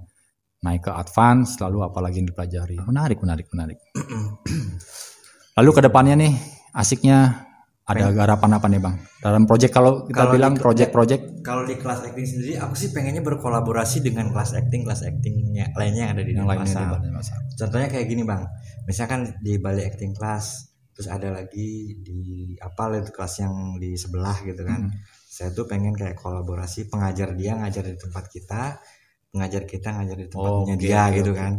Naik 0.61 0.85
ke 0.85 0.91
advance, 0.93 1.57
lalu 1.57 1.81
apalagi 1.81 2.19
yang 2.21 2.29
dipelajari. 2.29 2.77
Menarik, 2.83 3.17
menarik, 3.23 3.47
menarik. 3.49 3.79
lalu 5.57 5.69
ke 5.73 5.81
depannya 5.81 6.13
nih, 6.13 6.33
asiknya 6.75 7.47
ada 7.87 8.11
garapan 8.11 8.51
apa 8.59 8.67
nih 8.67 8.81
bang? 8.83 8.95
Dalam 9.23 9.47
project 9.47 9.71
kalau 9.71 10.03
kita 10.03 10.27
Kalau 10.27 10.31
bilang 10.35 10.53
project-project, 10.59 11.39
kalau 11.39 11.63
di 11.63 11.79
kelas 11.79 12.03
acting 12.03 12.27
sendiri 12.27 12.53
aku 12.59 12.75
sih 12.75 12.91
pengennya 12.91 13.23
berkolaborasi 13.23 14.03
dengan 14.03 14.27
kelas 14.35 14.59
acting 14.59 14.83
kelas 14.83 15.07
actingnya 15.07 15.71
lainnya 15.71 16.11
yang 16.11 16.13
ada 16.19 16.23
di 16.27 16.31
yang 16.35 16.43
di 16.43 17.07
Denpasar. 17.07 17.39
Contohnya 17.55 17.87
kayak 17.87 18.05
gini 18.11 18.27
bang. 18.27 18.43
Misalkan 18.83 19.39
di 19.39 19.55
Bali 19.55 19.87
acting 19.87 20.11
class 20.11 20.67
terus 20.91 21.07
ada 21.07 21.31
lagi 21.31 21.95
di 22.01 22.19
apa 22.59 22.89
itu 22.99 23.13
kelas 23.15 23.33
yang 23.39 23.55
di 23.79 23.95
sebelah 23.95 24.37
gitu 24.43 24.65
kan. 24.67 24.91
Hmm. 24.91 25.15
saya 25.37 25.53
tuh 25.53 25.69
pengen 25.69 25.93
kayak 25.93 26.17
kolaborasi 26.17 26.89
pengajar 26.89 27.37
dia 27.37 27.53
ngajar 27.53 27.85
di 27.85 27.93
tempat 27.93 28.25
kita 28.25 28.81
pengajar 29.29 29.69
kita 29.69 29.93
ngajar 29.93 30.17
di 30.17 30.27
tempatnya 30.33 30.75
Oke, 30.75 30.81
dia 30.81 31.01
oke, 31.05 31.15
gitu 31.21 31.31
kan. 31.37 31.53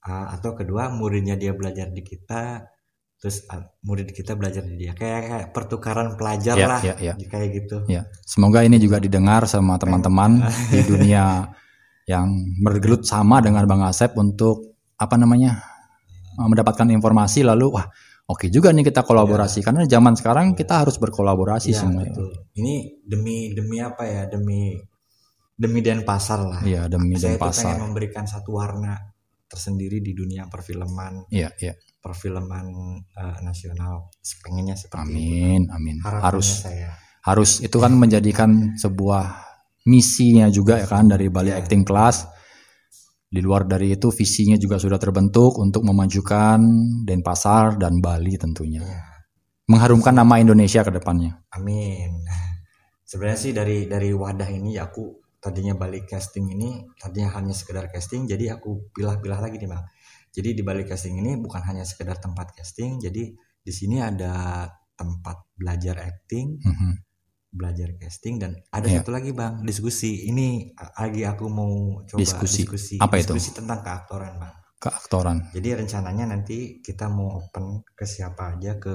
Ah, 0.00 0.32
atau 0.32 0.56
kedua 0.56 0.88
muridnya 0.88 1.36
dia 1.36 1.52
belajar 1.52 1.92
di 1.92 2.00
kita 2.00 2.71
terus 3.22 3.46
ah, 3.46 3.62
murid 3.80 4.10
kita 4.10 4.34
belajar 4.34 4.66
di 4.66 4.74
dia 4.76 4.92
kayak, 4.92 5.20
kayak 5.22 5.46
pertukaran 5.54 6.18
pelajar 6.18 6.58
Ya, 6.58 6.66
lah 6.66 6.80
ya, 6.82 6.94
ya. 6.98 7.14
kayak 7.22 7.48
gitu 7.54 7.86
Ya, 7.86 8.02
semoga 8.26 8.66
ini 8.66 8.76
juga 8.76 8.98
didengar 8.98 9.46
sama 9.46 9.78
teman-teman 9.78 10.42
di 10.68 10.82
dunia 10.90 11.54
yang 12.02 12.26
bergelut 12.58 13.06
sama 13.06 13.38
dengan 13.38 13.62
Bang 13.64 13.86
Asep 13.86 14.10
untuk 14.18 14.74
apa 14.98 15.14
namanya 15.14 15.62
eh, 16.34 16.48
mendapatkan 16.50 16.90
informasi 16.90 17.46
lalu 17.46 17.70
wah 17.70 17.86
oke 18.26 18.50
juga 18.50 18.74
nih 18.74 18.90
kita 18.90 19.06
kolaborasi 19.06 19.62
karena 19.62 19.86
zaman 19.86 20.18
sekarang 20.18 20.58
kita 20.58 20.82
harus 20.82 20.98
berkolaborasi 20.98 21.70
Iya, 21.70 21.78
semua. 21.78 22.02
ya. 22.02 22.10
betul. 22.10 22.30
Ini 22.58 22.74
demi 23.06 23.36
demi 23.54 23.78
apa 23.78 24.02
ya? 24.02 24.26
Demi 24.26 24.74
demi 25.54 25.78
Denpasar 25.78 26.40
lah. 26.42 26.60
Iya 26.66 26.90
demi 26.90 27.14
Saya 27.14 27.38
Denpasar. 27.38 27.78
pengen 27.78 27.86
memberikan 27.86 28.26
satu 28.26 28.58
warna 28.58 28.98
tersendiri 29.46 30.02
di 30.02 30.10
dunia 30.10 30.50
perfilman, 30.50 31.28
Iya 31.30 31.54
iya. 31.60 31.76
Perfilman 32.02 32.66
eh, 33.06 33.38
nasional. 33.46 34.10
Pengennya 34.42 34.74
seperti 34.74 35.14
itu. 35.14 35.16
Amin 35.16 35.62
amin. 35.70 35.96
Harapannya 36.02 36.26
Harus 36.26 36.48
saya. 36.66 36.90
harus 37.22 37.50
itu 37.62 37.78
kan 37.78 37.94
menjadikan 37.94 38.74
sebuah 38.74 39.38
misinya 39.86 40.50
juga 40.50 40.82
ya 40.82 40.90
kan 40.90 41.06
dari 41.06 41.30
Bali 41.30 41.54
Acting 41.54 41.86
Class. 41.86 42.26
Di 43.32 43.40
luar 43.40 43.64
dari 43.64 43.96
itu 43.96 44.12
visinya 44.12 44.60
juga 44.60 44.76
sudah 44.76 45.00
terbentuk 45.00 45.56
untuk 45.56 45.86
memajukan 45.88 46.60
Denpasar 47.08 47.80
dan 47.80 47.96
Bali 48.02 48.36
tentunya. 48.36 48.84
Iya. 48.84 49.00
Mengharumkan 49.72 50.12
nama 50.12 50.36
Indonesia 50.36 50.84
ke 50.84 50.92
depannya. 50.92 51.40
Amin. 51.56 52.12
Sebenarnya 53.08 53.38
sih 53.40 53.52
dari 53.56 53.88
dari 53.88 54.12
wadah 54.12 54.50
ini 54.52 54.76
ya 54.76 54.90
aku 54.90 55.22
tadinya 55.40 55.74
balik 55.74 56.06
casting 56.06 56.54
ini 56.54 56.86
tadinya 57.00 57.34
hanya 57.40 57.50
sekedar 57.56 57.90
casting 57.90 58.30
jadi 58.30 58.56
aku 58.60 58.92
pilah-pilah 58.92 59.40
lagi 59.40 59.56
nih 59.56 59.70
bang. 59.70 59.84
Jadi 60.32 60.48
di 60.52 60.62
balik 60.62 60.88
casting 60.88 61.14
ini 61.14 61.36
bukan 61.36 61.60
hanya 61.62 61.84
sekedar 61.84 62.16
tempat 62.16 62.52
casting 62.52 62.96
jadi 62.98 63.28
di 63.62 63.70
sini 63.70 64.00
ada 64.00 64.64
tempat 64.92 65.44
belajar 65.52 66.00
acting, 66.00 66.56
Mhm. 66.58 66.92
belajar 67.52 67.92
casting 67.94 68.40
dan 68.40 68.56
ada 68.66 68.86
Iya. 68.86 69.04
satu 69.04 69.12
lagi 69.12 69.30
bang 69.30 69.60
diskusi 69.60 70.24
ini 70.24 70.72
lagi 70.96 71.20
aku 71.22 71.46
mau 71.46 71.68
coba 72.02 72.16
Diskusi. 72.18 72.64
diskusi 72.64 72.96
Apa 72.96 73.20
itu? 73.20 73.36
diskusi 73.36 73.52
tentang 73.52 73.84
keaktoran 73.84 74.40
bang. 74.40 74.54
Keaktoran. 74.78 75.36
Jadi 75.52 75.68
rencananya 75.76 76.24
nanti 76.26 76.58
kita 76.80 77.06
mau 77.06 77.38
open 77.38 77.84
ke 77.86 78.02
siapa 78.02 78.56
aja 78.56 78.76
ke 78.76 78.94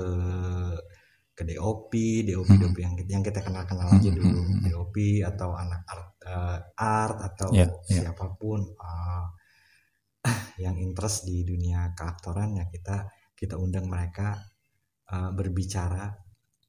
ke 1.31 1.45
DOP, 1.45 1.93
DOP, 2.25 2.49
Hmm. 2.49 2.61
DOP 2.65 2.77
yang 2.81 2.93
yang 3.07 3.21
kita 3.21 3.45
kenal-kenal 3.45 3.93
aja 3.93 4.09
Hmm, 4.09 4.17
dulu, 4.17 4.25
hmm, 4.41 4.49
hmm. 4.57 4.63
DOP 4.73 4.95
atau 5.21 5.53
anak 5.53 5.85
art, 5.85 6.09
eh, 6.25 6.57
art 6.75 7.17
atau 7.23 7.49
Ya, 7.53 7.69
ya. 7.85 8.09
siapa 8.09 8.25
pun 8.35 8.57
eh, 8.65 9.25
yang 10.65 10.75
interest 10.77 11.25
di 11.29 11.43
dunia 11.43 11.91
keaktoran 11.97 12.57
ya 12.59 12.65
kita 12.69 13.07
kita 13.37 13.55
undang 13.57 13.85
mereka 13.89 14.37
eh, 15.11 15.31
berbicara, 15.33 16.05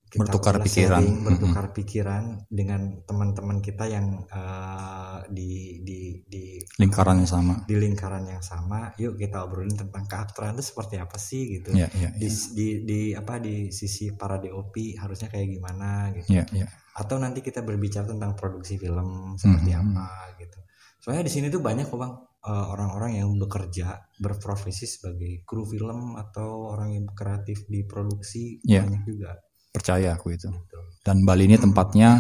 kita 0.09 0.25
Bertukar 0.25 0.55
pikiran. 0.65 1.01
sharing, 1.05 1.15
Hmm, 1.21 1.25
bertukar 1.27 1.67
pikiran 1.77 2.25
dengan 2.49 2.81
teman-teman 3.05 3.59
kita 3.61 3.85
yang 3.89 4.07
eh, 4.29 5.19
di 5.33 5.83
di 5.85 6.01
di 6.25 6.45
Lingkaran 6.81 7.21
yang 7.21 7.29
sama. 7.29 7.55
di 7.69 7.75
lingkaran 7.77 8.25
yang 8.25 8.41
sama 8.41 8.89
yuk 8.97 9.21
kita 9.21 9.45
obrolin 9.45 9.77
tentang 9.77 10.05
keaktoran 10.09 10.57
itu 10.57 10.65
seperti 10.73 10.97
apa 10.97 11.19
sih 11.21 11.43
gitu 11.61 11.77
Ya, 11.77 11.89
ya, 11.93 12.09
di, 12.17 12.29
ya. 12.29 12.33
di 12.57 12.69
di 12.89 13.01
apa 13.13 13.37
di 13.43 13.69
sisi 13.75 14.15
para 14.17 14.41
DOP 14.41 14.97
harusnya 14.97 15.29
kayak 15.29 15.49
gimana 15.53 16.09
gitu 16.17 16.33
Ya, 16.33 16.45
ya. 16.55 16.67
atau 16.97 17.17
nanti 17.21 17.45
kita 17.45 17.61
berbicara 17.61 18.09
tentang 18.09 18.33
produksi 18.39 18.81
film 18.81 19.37
seperti 19.37 19.71
Mhm. 19.75 19.81
apa 19.85 20.09
gitu 20.41 20.59
soalnya 20.99 21.29
di 21.29 21.33
sini 21.35 21.47
tuh 21.53 21.61
banyak 21.61 21.85
kok 21.87 21.99
bang 22.01 22.15
eh, 22.39 22.67
orang-orang 22.71 23.19
yang 23.19 23.31
bekerja 23.35 23.99
berprofesi 24.17 24.87
sebagai 24.87 25.43
kru 25.43 25.65
film 25.65 26.15
atau 26.15 26.71
orang 26.71 26.95
yang 26.95 27.07
kreatif 27.13 27.67
di 27.67 27.83
produksi 27.83 28.63
Ya. 28.63 28.83
banyak 28.87 29.03
juga 29.05 29.35
Percaya 29.69 30.17
aku 30.17 30.33
itu. 30.33 30.49
gitu. 30.49 30.79
Dan 31.05 31.23
Bali 31.23 31.45
ini 31.47 31.57
tempatnya 31.57 32.19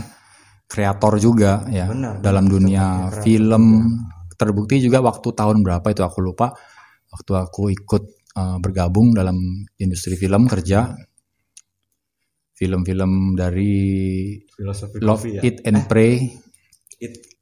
kreator 0.68 1.16
juga 1.16 1.64
ya 1.72 1.88
Benar, 1.88 2.20
dalam 2.20 2.44
dunia 2.46 3.08
film. 3.24 3.64
juga. 3.88 4.36
Terbukti 4.38 4.78
juga 4.78 5.02
waktu 5.02 5.34
tahun 5.34 5.66
berapa 5.66 5.82
itu 5.90 6.02
aku 6.06 6.22
lupa. 6.22 6.54
Waktu 7.10 7.32
aku 7.34 7.62
ikut 7.72 8.02
eh, 8.38 8.58
bergabung 8.62 9.10
dalam 9.10 9.34
industri 9.76 10.14
film 10.14 10.46
kerja 10.46 10.94
film-film 12.54 13.38
dari 13.38 13.74
filosofi 14.50 14.98
Love 14.98 15.22
Coffee 15.22 15.34
ya 15.38 15.42
It 15.46 15.56
and 15.62 15.86
Pray 15.86 16.26
It- 16.98 17.37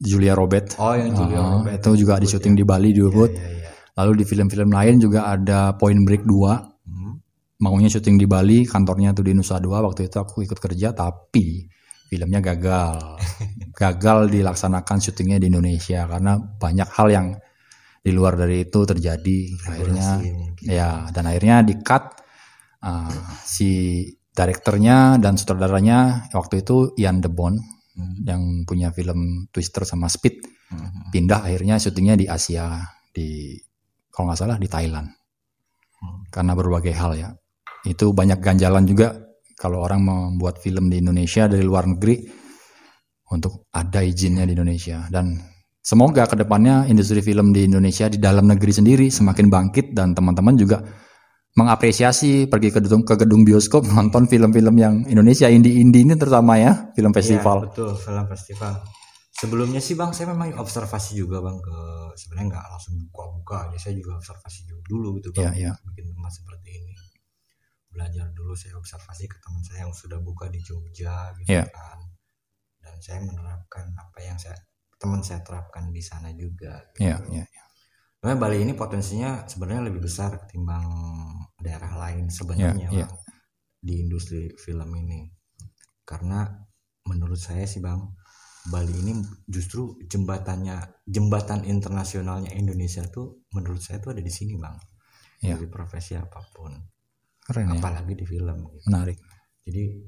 Julia 0.00 0.34
Robert. 0.34 0.74
oh 0.78 0.94
yang 0.94 1.14
Julia 1.14 1.38
Ah, 1.38 1.50
Robert 1.58 1.78
itu 1.80 1.90
juga 2.04 2.18
di 2.18 2.26
syuting 2.26 2.54
di 2.58 2.64
Bali 2.66 2.90
di 2.90 3.00
Ubud. 3.00 3.30
Iya, 3.30 3.46
iya. 3.48 3.70
Lalu 3.94 4.22
di 4.22 4.24
film-film 4.26 4.70
lain 4.74 4.98
juga 4.98 5.30
ada 5.30 5.74
Point 5.78 6.02
Break 6.02 6.26
2 6.26 6.74
Hmm. 6.84 7.16
maunya 7.62 7.88
syuting 7.88 8.20
di 8.20 8.26
Bali, 8.28 8.66
kantornya 8.68 9.14
tuh 9.16 9.24
di 9.24 9.32
Nusa 9.32 9.56
Dua. 9.56 9.80
Waktu 9.80 10.10
itu 10.12 10.16
aku 10.20 10.44
ikut 10.44 10.58
kerja, 10.60 10.92
tapi 10.92 11.64
filmnya 12.10 12.42
gagal. 12.44 13.16
gagal 13.80 14.28
dilaksanakan 14.28 14.98
syutingnya 15.00 15.38
di 15.40 15.48
Indonesia 15.48 16.04
karena 16.04 16.36
banyak 16.36 16.88
hal 16.92 17.08
yang 17.08 17.26
di 18.04 18.12
luar 18.12 18.36
dari 18.36 18.68
itu 18.68 18.84
terjadi. 18.84 19.38
Akhirnya, 19.64 20.20
ya 20.60 21.08
dan 21.08 21.24
akhirnya 21.24 21.64
di 21.64 21.80
cut 21.80 22.04
uh, 22.84 23.08
si 23.40 24.04
direkturnya 24.34 25.16
dan 25.22 25.38
sutradaranya 25.40 26.28
waktu 26.34 26.60
itu 26.66 26.92
Ian 27.00 27.22
DeBon 27.22 27.54
Hmm. 27.94 28.26
yang 28.26 28.42
punya 28.66 28.90
film 28.90 29.46
Twister 29.54 29.86
sama 29.86 30.10
Speed 30.10 30.42
Hmm. 30.64 31.12
pindah 31.14 31.46
akhirnya 31.46 31.78
syutingnya 31.78 32.18
di 32.18 32.26
Asia 32.26 32.82
di 33.14 33.54
kalau 34.10 34.30
nggak 34.32 34.40
salah 34.40 34.58
di 34.58 34.66
Thailand 34.66 35.06
Hmm. 36.02 36.26
karena 36.32 36.52
berbagai 36.58 36.90
hal 36.90 37.12
ya 37.14 37.30
itu 37.86 38.10
banyak 38.10 38.42
ganjalan 38.42 38.82
juga 38.88 39.14
kalau 39.54 39.84
orang 39.86 40.02
membuat 40.02 40.58
film 40.58 40.90
di 40.90 40.98
Indonesia 40.98 41.46
dari 41.46 41.62
luar 41.62 41.86
negeri 41.86 42.18
untuk 43.30 43.70
ada 43.70 44.02
izinnya 44.02 44.42
di 44.44 44.58
Indonesia 44.58 45.06
dan 45.08 45.38
semoga 45.78 46.26
ke 46.26 46.34
depannya 46.34 46.88
industri 46.90 47.22
film 47.22 47.54
di 47.54 47.68
Indonesia 47.68 48.10
di 48.10 48.18
dalam 48.18 48.50
negeri 48.50 48.72
sendiri 48.74 49.06
semakin 49.12 49.46
bangkit 49.46 49.86
dan 49.94 50.16
teman-teman 50.16 50.58
juga 50.58 50.82
mengapresiasi 51.54 52.50
pergi 52.50 52.68
ke 52.74 52.78
gedung 52.82 53.02
ke 53.06 53.14
gedung 53.14 53.42
bioskop 53.46 53.86
nonton 53.94 54.26
film-film 54.26 54.74
yang 54.78 54.94
Indonesia 55.06 55.46
indie-indie 55.46 56.02
ini 56.02 56.14
terutama 56.18 56.58
ya 56.58 56.90
film 56.94 57.14
Iya, 57.14 57.18
festival 57.22 57.58
betul 57.70 57.94
film 57.94 58.26
festival 58.26 58.72
sebelumnya 59.34 59.78
sih 59.82 59.94
bang 59.94 60.10
saya 60.10 60.30
memang 60.34 60.58
observasi 60.58 61.14
juga 61.18 61.38
bang 61.42 61.58
ke 61.58 61.78
sebenarnya 62.18 62.58
nggak 62.58 62.66
langsung 62.74 62.94
buka-buka 63.10 63.70
aja 63.70 63.78
saya 63.90 63.94
juga 63.98 64.18
observasi 64.18 64.66
dulu 64.86 65.18
gitu 65.22 65.30
Iya, 65.34 65.50
bang 65.50 65.54
iya. 65.58 65.72
bikin 65.94 66.10
tempat 66.10 66.32
seperti 66.34 66.68
ini 66.74 66.94
belajar 67.94 68.26
dulu 68.34 68.58
saya 68.58 68.74
observasi 68.74 69.30
ke 69.30 69.38
teman 69.38 69.62
saya 69.62 69.86
yang 69.86 69.94
sudah 69.94 70.18
buka 70.18 70.50
di 70.50 70.58
Jogja 70.58 71.30
gitu 71.38 71.54
Iya. 71.54 71.70
kan 71.70 71.98
dan 72.82 72.98
saya 72.98 73.22
menerapkan 73.22 73.94
apa 73.94 74.18
yang 74.20 74.34
saya 74.34 74.58
teman 74.98 75.22
saya 75.22 75.40
terapkan 75.46 75.88
di 75.94 76.02
sana 76.02 76.34
juga 76.34 76.82
gitu. 76.98 77.06
Iya, 77.06 77.16
iya. 77.30 77.63
Sebenarnya 78.24 78.40
Bali 78.40 78.56
ini 78.64 78.72
potensinya 78.72 79.44
sebenarnya 79.44 79.92
lebih 79.92 80.00
besar 80.08 80.48
ketimbang 80.48 80.80
daerah 81.60 81.92
lain 81.92 82.32
sebenarnya 82.32 82.88
iya. 82.88 83.04
Bang, 83.04 83.20
di 83.84 84.00
industri 84.00 84.48
film 84.56 84.88
ini. 84.96 85.28
Karena 86.08 86.48
menurut 87.04 87.36
saya 87.36 87.68
sih 87.68 87.84
Bang, 87.84 88.16
Bali 88.72 88.96
ini 88.96 89.20
justru 89.44 90.00
jembatannya 90.08 91.04
jembatan 91.04 91.68
internasionalnya 91.68 92.48
Indonesia 92.56 93.04
tuh 93.12 93.44
menurut 93.52 93.84
saya 93.84 94.00
tuh 94.00 94.16
ada 94.16 94.24
di 94.24 94.32
sini 94.32 94.56
Bang. 94.56 94.80
Iya. 95.44 95.60
Dari 95.60 95.68
profesi 95.68 96.16
apa 96.16 96.40
pun, 96.48 96.72
Keren 97.44 97.76
ya. 97.76 97.76
apalagi 97.76 98.16
di 98.16 98.24
film. 98.24 98.72
gitu. 98.72 98.88
Menarik. 98.88 99.20
Jadi 99.68 100.00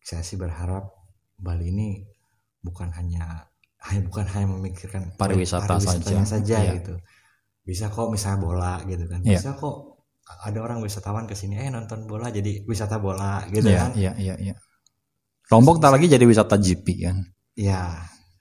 saya 0.00 0.24
sih 0.24 0.40
berharap 0.40 0.88
Bali 1.36 1.68
ini 1.68 2.08
bukan 2.64 2.88
hanya 2.96 3.44
hanya 3.84 4.00
bukan 4.08 4.24
hanya 4.32 4.48
memikirkan 4.48 5.12
Pariwisata 5.20 5.76
pariwisatanya 5.76 6.24
saja. 6.24 6.40
saja 6.40 6.56
Iya. 6.64 6.72
gitu. 6.80 6.96
Bisa 7.70 7.86
kok 7.86 8.10
misalnya 8.10 8.42
bola 8.42 8.74
gitu 8.82 9.06
kan. 9.06 9.22
Iya. 9.22 9.38
Bisa 9.38 9.54
kok 9.54 10.02
ada 10.42 10.58
orang 10.58 10.82
wisatawan 10.82 11.30
ke 11.30 11.34
sini 11.34 11.54
eh 11.54 11.70
nonton 11.70 12.02
bola 12.04 12.34
jadi 12.34 12.66
wisata 12.66 12.98
bola 12.98 13.46
gitu 13.46 13.70
Iya, 13.70 13.78
kan. 13.78 13.90
iya, 13.94 14.12
iya, 14.18 14.34
iya. 14.42 14.54
Lombok 15.50 15.78
tak 15.78 15.94
lagi 15.94 16.06
jadi 16.06 16.26
wisata 16.26 16.58
GP 16.58 16.86
kan. 17.06 17.16
Iya. 17.54 17.94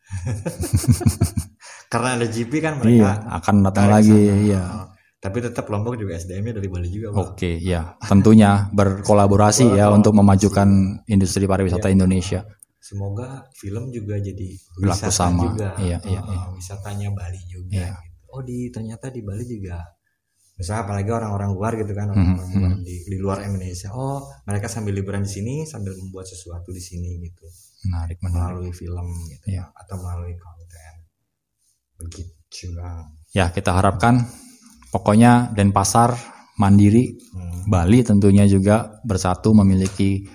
Karena 1.91 2.17
ada 2.17 2.25
GP 2.25 2.51
kan 2.61 2.73
Iya, 2.77 2.81
mereka 2.81 3.11
akan 3.41 3.55
datang 3.65 3.87
lagi, 3.89 4.13
sana. 4.13 4.41
iya. 4.41 4.63
Tapi 5.19 5.37
tetap 5.43 5.67
Lombok 5.67 5.99
juga 5.99 6.15
SDM-nya 6.15 6.55
dari 6.55 6.69
Bali 6.71 6.87
juga, 6.87 7.11
Bang. 7.11 7.33
Oke, 7.33 7.59
ya. 7.59 7.97
Tentunya 7.99 8.71
berkolaborasi 8.71 9.75
ya 9.75 9.91
untuk 9.91 10.15
memajukan 10.15 10.69
industri 11.05 11.43
pariwisata 11.43 11.91
Indonesia. 11.91 12.45
Semoga 12.79 13.43
film 13.51 13.91
juga 13.91 14.15
jadi 14.15 14.47
Berlaku 14.79 15.11
wisata 15.11 15.11
sama. 15.11 15.43
juga. 15.43 15.75
Iya, 15.75 15.99
iya, 16.07 16.21
Uh, 16.23 16.31
iya. 16.31 16.41
Wisatanya 16.55 17.07
Bali 17.11 17.41
juga. 17.45 17.73
Iya. 17.75 17.93
Oh 18.35 18.41
di 18.45 18.69
ternyata 18.69 19.09
di 19.09 19.21
Bali 19.25 19.45
juga. 19.45 19.79
Misalnya 20.59 20.83
apalagi 20.91 21.07
orang-orang 21.15 21.49
luar 21.55 21.71
gitu 21.79 21.91
kan, 21.95 22.11
Mhm, 22.11 22.13
orang-orang 22.13 22.49
luar 22.59 22.71
mhm. 22.75 22.83
di, 22.83 22.95
di 23.07 23.17
luar 23.17 23.37
Indonesia. 23.47 23.89
Oh 23.95 24.27
mereka 24.43 24.67
sambil 24.67 24.91
liburan 24.91 25.23
di 25.23 25.31
sini 25.31 25.55
sambil 25.63 25.95
membuat 25.95 26.27
sesuatu 26.27 26.69
di 26.75 26.83
sini 26.83 27.15
gitu 27.23 27.47
Menarik, 27.87 28.19
menarik. 28.19 28.59
melalui 28.59 28.71
film 28.75 29.07
gitu 29.31 29.45
Iya. 29.55 29.71
atau 29.71 29.95
melalui 30.03 30.35
konten. 30.35 30.93
Begitu 31.99 32.75
bang. 32.75 33.05
Ya, 33.31 33.51
kita 33.53 33.71
harapkan 33.75 34.25
pokoknya 34.91 35.53
Denpasar 35.53 36.15
mandiri 36.59 37.15
Hmm. 37.31 37.63
Bali 37.69 38.01
tentunya 38.03 38.43
juga 38.49 38.99
bersatu 39.05 39.53
memiliki 39.53 40.25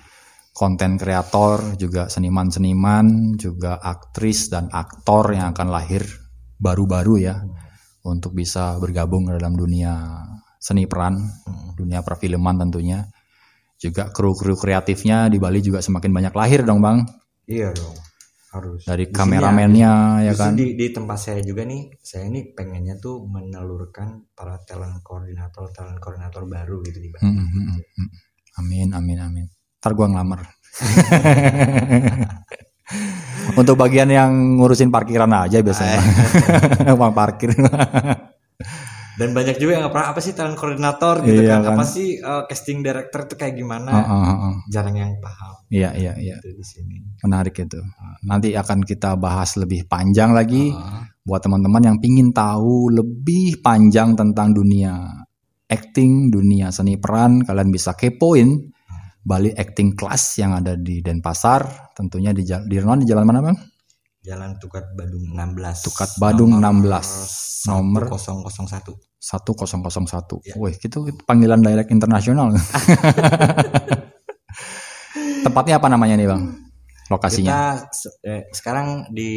konten 0.55 0.95
kreator, 0.95 1.75
juga 1.75 2.07
seniman-seniman, 2.07 3.35
juga 3.35 3.75
aktris 3.77 4.47
dan 4.47 4.71
aktor 4.71 5.35
yang 5.35 5.51
akan 5.51 5.67
lahir 5.67 6.01
baru-baru 6.55 7.15
ya 7.19 7.35
untuk 8.05 8.37
bisa 8.37 8.77
bergabung 8.77 9.27
dalam 9.33 9.57
dunia 9.57 10.21
seni 10.61 10.85
peran, 10.85 11.17
Hmm. 11.45 11.73
dunia 11.77 12.01
perfilman 12.05 12.61
tentunya. 12.61 13.05
Juga 13.75 14.07
kru-kru 14.13 14.55
kreatifnya 14.55 15.27
di 15.27 15.37
Bali 15.41 15.59
juga 15.59 15.83
semakin 15.83 16.11
banyak 16.13 16.33
lahir 16.33 16.63
dong 16.63 16.79
Bang. 16.79 17.03
Iya 17.49 17.75
dong 17.75 17.95
harus. 18.55 18.87
Dari 18.87 19.05
Di 19.05 19.11
sini 19.11 19.17
kameramennya 19.19 19.91
ya 20.23 20.31
Justru 20.31 20.39
kan. 20.47 20.53
di, 20.55 20.65
di 20.79 20.87
tempat 20.95 21.17
saya 21.19 21.39
juga 21.43 21.67
nih, 21.67 21.91
saya 21.99 22.23
ini 22.31 22.55
pengennya 22.55 22.95
tuh 23.03 23.27
menelurkan 23.27 24.31
para 24.31 24.55
talent 24.63 25.03
koordinator, 25.03 25.67
talent 25.75 25.99
koordinator 25.99 26.47
baru 26.47 26.79
gitu 26.87 27.03
di 27.03 27.09
Bali. 27.11 27.21
Hmm, 27.27 27.35
hmm, 27.35 27.49
hmm, 27.51 27.83
hmm. 27.83 28.09
Amin, 28.63 28.87
amin, 28.95 29.19
amin. 29.19 29.45
Ntar 29.83 29.91
gua 29.91 30.07
ngelamar. 30.07 30.39
Untuk 33.55 33.75
bagian 33.75 34.11
yang 34.11 34.31
ngurusin 34.59 34.91
parkiran 34.91 35.31
aja 35.31 35.63
biasanya. 35.63 35.99
Uang 36.99 37.13
parkir. 37.15 37.55
Dan 39.15 39.31
banyak 39.31 39.55
juga 39.55 39.79
yang 39.79 39.87
nggak 39.87 39.95
pernah 39.95 40.09
apa 40.11 40.19
sih 40.19 40.35
talent 40.35 40.59
koordinator 40.59 41.23
gitu 41.23 41.39
Iya 41.39 41.63
kan. 41.63 41.71
kan. 41.71 41.75
Apa 41.79 41.83
sih 41.87 42.19
uh, 42.19 42.43
casting 42.51 42.83
director 42.83 43.23
tuh 43.23 43.39
kayak 43.39 43.55
gimana? 43.55 43.87
Heeh, 43.95 44.23
heeh. 44.27 44.53
Jarang 44.67 44.95
yang 44.99 45.15
paham 45.23 45.55
Iya, 45.71 45.95
iya, 45.95 46.11
iya. 46.19 46.35
gitu 46.43 46.51
di 46.51 46.65
sini. 46.67 46.95
Menarik 47.23 47.55
itu. 47.55 47.79
Nanti 48.27 48.51
akan 48.51 48.83
kita 48.83 49.15
bahas 49.15 49.55
lebih 49.55 49.87
panjang 49.87 50.35
lagi 50.35 50.75
Ah, 50.75 51.07
buat 51.23 51.39
teman-teman 51.39 51.95
yang 51.95 51.97
pingin 52.03 52.35
tahu 52.35 52.91
lebih 52.91 53.63
panjang 53.63 54.19
tentang 54.19 54.51
dunia 54.51 54.99
acting, 55.65 56.27
dunia 56.27 56.69
seni 56.75 56.99
peran, 56.99 57.39
kalian 57.47 57.71
bisa 57.71 57.95
kepoin 57.95 58.74
Bali 59.25 59.49
Acting 59.49 59.97
Class 59.97 60.37
yang 60.37 60.53
ada 60.53 60.77
di 60.77 61.01
Denpasar, 61.01 61.89
tentunya 61.97 62.29
di 62.29 62.45
di, 62.45 62.77
di 62.77 63.05
jalan 63.09 63.25
mana 63.25 63.41
bang? 63.41 63.57
Jalan 64.21 64.61
Tukat 64.61 64.93
Badung 64.93 65.33
16. 65.33 65.89
Tukat 65.89 66.09
Badung 66.21 66.61
16. 66.61 67.73
Nomor 67.73 68.13
1001. 68.13 68.93
1001. 69.17 70.45
Ya. 70.45 70.53
Wih, 70.61 70.77
itu 70.77 71.09
panggilan 71.25 71.65
direct 71.65 71.89
internasional. 71.89 72.53
Tempatnya 75.45 75.81
apa 75.81 75.89
namanya 75.89 76.21
nih 76.21 76.29
bang? 76.29 76.41
Lokasinya? 77.09 77.49
Kita 77.49 77.65
eh, 78.25 78.41
sekarang 78.53 79.09
di 79.09 79.29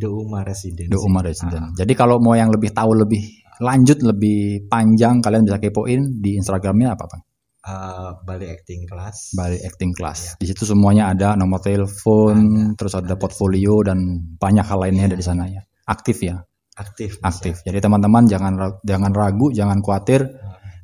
Douma 0.00 0.40
Residence. 0.44 0.92
The 0.92 1.00
Umar 1.00 1.24
Resident. 1.28 1.76
Jadi 1.76 1.92
kalau 1.92 2.16
mau 2.16 2.32
yang 2.32 2.48
lebih 2.48 2.72
tahu 2.72 2.96
lebih 2.96 3.44
lanjut, 3.60 4.00
lebih 4.00 4.68
panjang, 4.72 5.20
kalian 5.20 5.44
bisa 5.44 5.60
kepoin 5.60 6.16
di 6.16 6.40
Instagramnya 6.40 6.96
apa 6.96 7.04
bang? 7.08 7.27
Uh, 7.68 8.16
Bali 8.24 8.48
Acting 8.48 8.88
Class. 8.88 9.36
Bali 9.36 9.60
Acting 9.60 9.92
Class. 9.92 10.40
Di 10.40 10.48
situ 10.48 10.64
semuanya 10.64 11.12
ada 11.12 11.36
nomor 11.36 11.60
telepon, 11.60 12.72
Ada, 12.72 12.80
terus 12.80 12.92
ada, 12.96 13.12
ada. 13.12 13.16
portfolio 13.20 13.84
dan 13.84 14.24
banyak 14.40 14.64
hal 14.64 14.88
lainnya 14.88 15.12
dari 15.12 15.20
sana 15.20 15.44
ya. 15.44 15.60
Aktif 15.84 16.24
ya, 16.24 16.40
Aktif. 16.80 17.20
aktif. 17.20 17.60
Jadi 17.68 17.76
teman-teman 17.76 18.24
jangan 18.24 18.80
jangan 18.80 19.12
ragu, 19.12 19.52
jangan 19.52 19.84
khawatir. 19.84 20.24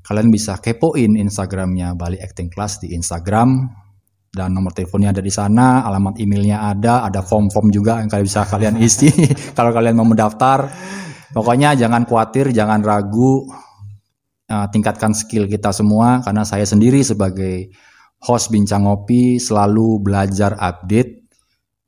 Kalian 0.04 0.28
bisa 0.28 0.60
kepoin 0.60 1.16
Instagramnya 1.16 1.96
Bali 1.96 2.20
Acting 2.20 2.52
Class 2.52 2.84
di 2.84 2.92
Instagram 2.92 3.64
dan 4.34 4.50
nomor 4.50 4.74
teleponnya 4.74 5.14
ada 5.14 5.22
di 5.22 5.30
sana, 5.30 5.86
alamat 5.86 6.18
emailnya 6.18 6.66
ada, 6.68 7.06
ada 7.06 7.22
form-form 7.22 7.70
juga 7.70 8.02
yang 8.02 8.10
kalian 8.10 8.26
bisa 8.26 8.42
kalian 8.44 8.76
isi 8.82 9.08
kalau 9.56 9.70
kalian 9.72 9.96
mau 9.96 10.04
mendaftar. 10.04 10.68
Pokoknya 11.34 11.74
jangan 11.74 12.06
khawatir, 12.06 12.54
jangan 12.54 12.78
ragu, 12.82 13.42
Eh, 14.44 14.66
tingkatkan 14.68 15.16
skill 15.16 15.48
kita 15.48 15.72
semua 15.72 16.20
karena 16.20 16.44
saya 16.44 16.68
sendiri 16.68 17.00
sebagai 17.00 17.72
host 18.20 18.52
bincang 18.52 18.84
ngopi 18.84 19.40
selalu 19.40 20.04
belajar 20.04 20.52
update 20.60 21.24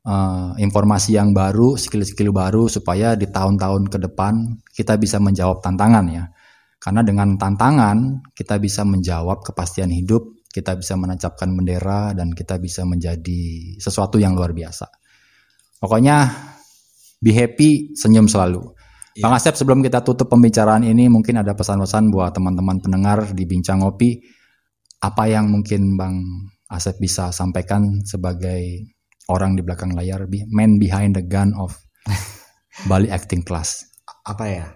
eh, 0.01 0.49
informasi 0.65 1.21
yang 1.21 1.37
baru, 1.37 1.77
skill-skill 1.77 2.33
baru 2.33 2.65
supaya 2.65 3.13
di 3.13 3.29
tahun-tahun 3.29 3.93
ke 3.93 3.97
depan 4.09 4.57
kita 4.73 4.97
bisa 4.97 5.21
menjawab 5.21 5.61
tantangan 5.61 6.05
ya. 6.09 6.25
Karena 6.81 7.05
dengan 7.05 7.37
tantangan 7.37 8.25
kita 8.33 8.57
bisa 8.57 8.81
menjawab 8.81 9.45
kepastian 9.45 9.93
hidup, 9.93 10.41
kita 10.49 10.73
bisa 10.73 10.97
menancapkan 10.97 11.53
bendera 11.53 12.17
dan 12.17 12.33
kita 12.33 12.57
bisa 12.57 12.81
menjadi 12.89 13.77
sesuatu 13.77 14.17
yang 14.17 14.33
luar 14.33 14.57
biasa. 14.57 14.89
Pokoknya 15.77 16.25
be 17.21 17.33
happy, 17.37 17.93
senyum 17.93 18.25
selalu. 18.25 18.76
Bang 19.17 19.33
Asep 19.33 19.53
sebelum 19.53 19.79
kita 19.81 20.01
tutup 20.01 20.29
pembicaraan 20.29 20.81
ini 20.81 21.07
mungkin 21.07 21.39
ada 21.39 21.53
pesan-pesan 21.53 22.09
buat 22.09 22.33
teman-teman 22.33 22.77
pendengar 22.77 23.33
di 23.33 23.43
Bincang 23.43 23.81
Ngopi. 23.81 24.21
Apa 24.99 25.29
yang 25.29 25.49
mungkin 25.49 25.93
Bang 25.95 26.21
Asep 26.67 26.97
bisa 26.97 27.29
sampaikan 27.31 28.01
sebagai 28.03 28.85
orang 29.27 29.55
di 29.55 29.61
belakang 29.61 29.91
layar, 29.91 30.25
man 30.49 30.77
behind 30.77 31.15
the 31.15 31.23
gun 31.23 31.51
of 31.55 31.75
Bali 32.89 33.09
Acting 33.09 33.41
Class. 33.41 33.83
apa 34.27 34.43
ya 34.47 34.67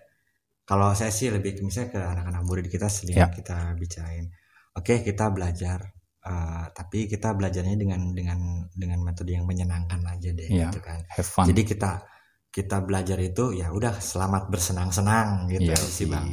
kalau 0.64 0.96
saya 0.96 1.12
sih 1.12 1.28
lebih 1.28 1.60
ke 1.60 1.62
misalnya 1.62 1.92
ke 1.92 2.00
anak-anak 2.00 2.42
murid 2.48 2.66
kita 2.72 2.88
sering 2.88 3.20
Ya. 3.20 3.28
kita 3.28 3.76
bicarain 3.76 4.32
oke 4.72 5.04
kita 5.04 5.28
belajar 5.28 5.92
eh, 6.24 6.66
tapi 6.72 7.12
kita 7.12 7.36
belajarnya 7.36 7.76
dengan 7.76 8.16
dengan 8.16 8.40
dengan 8.72 9.04
metode 9.04 9.36
yang 9.36 9.44
menyenangkan 9.44 10.00
aja 10.08 10.32
deh 10.32 10.48
Ya. 10.48 10.72
gitu 10.72 10.80
kan 10.80 11.04
Have 11.12 11.28
fun. 11.28 11.52
jadi 11.52 11.68
kita 11.68 12.00
kita 12.52 12.84
belajar 12.84 13.16
itu 13.18 13.56
ya 13.56 13.72
udah 13.72 13.98
selamat 13.98 14.52
bersenang-senang 14.52 15.48
gitu 15.48 15.72
Iya 15.72 15.80
sih 15.80 16.06
bang 16.06 16.28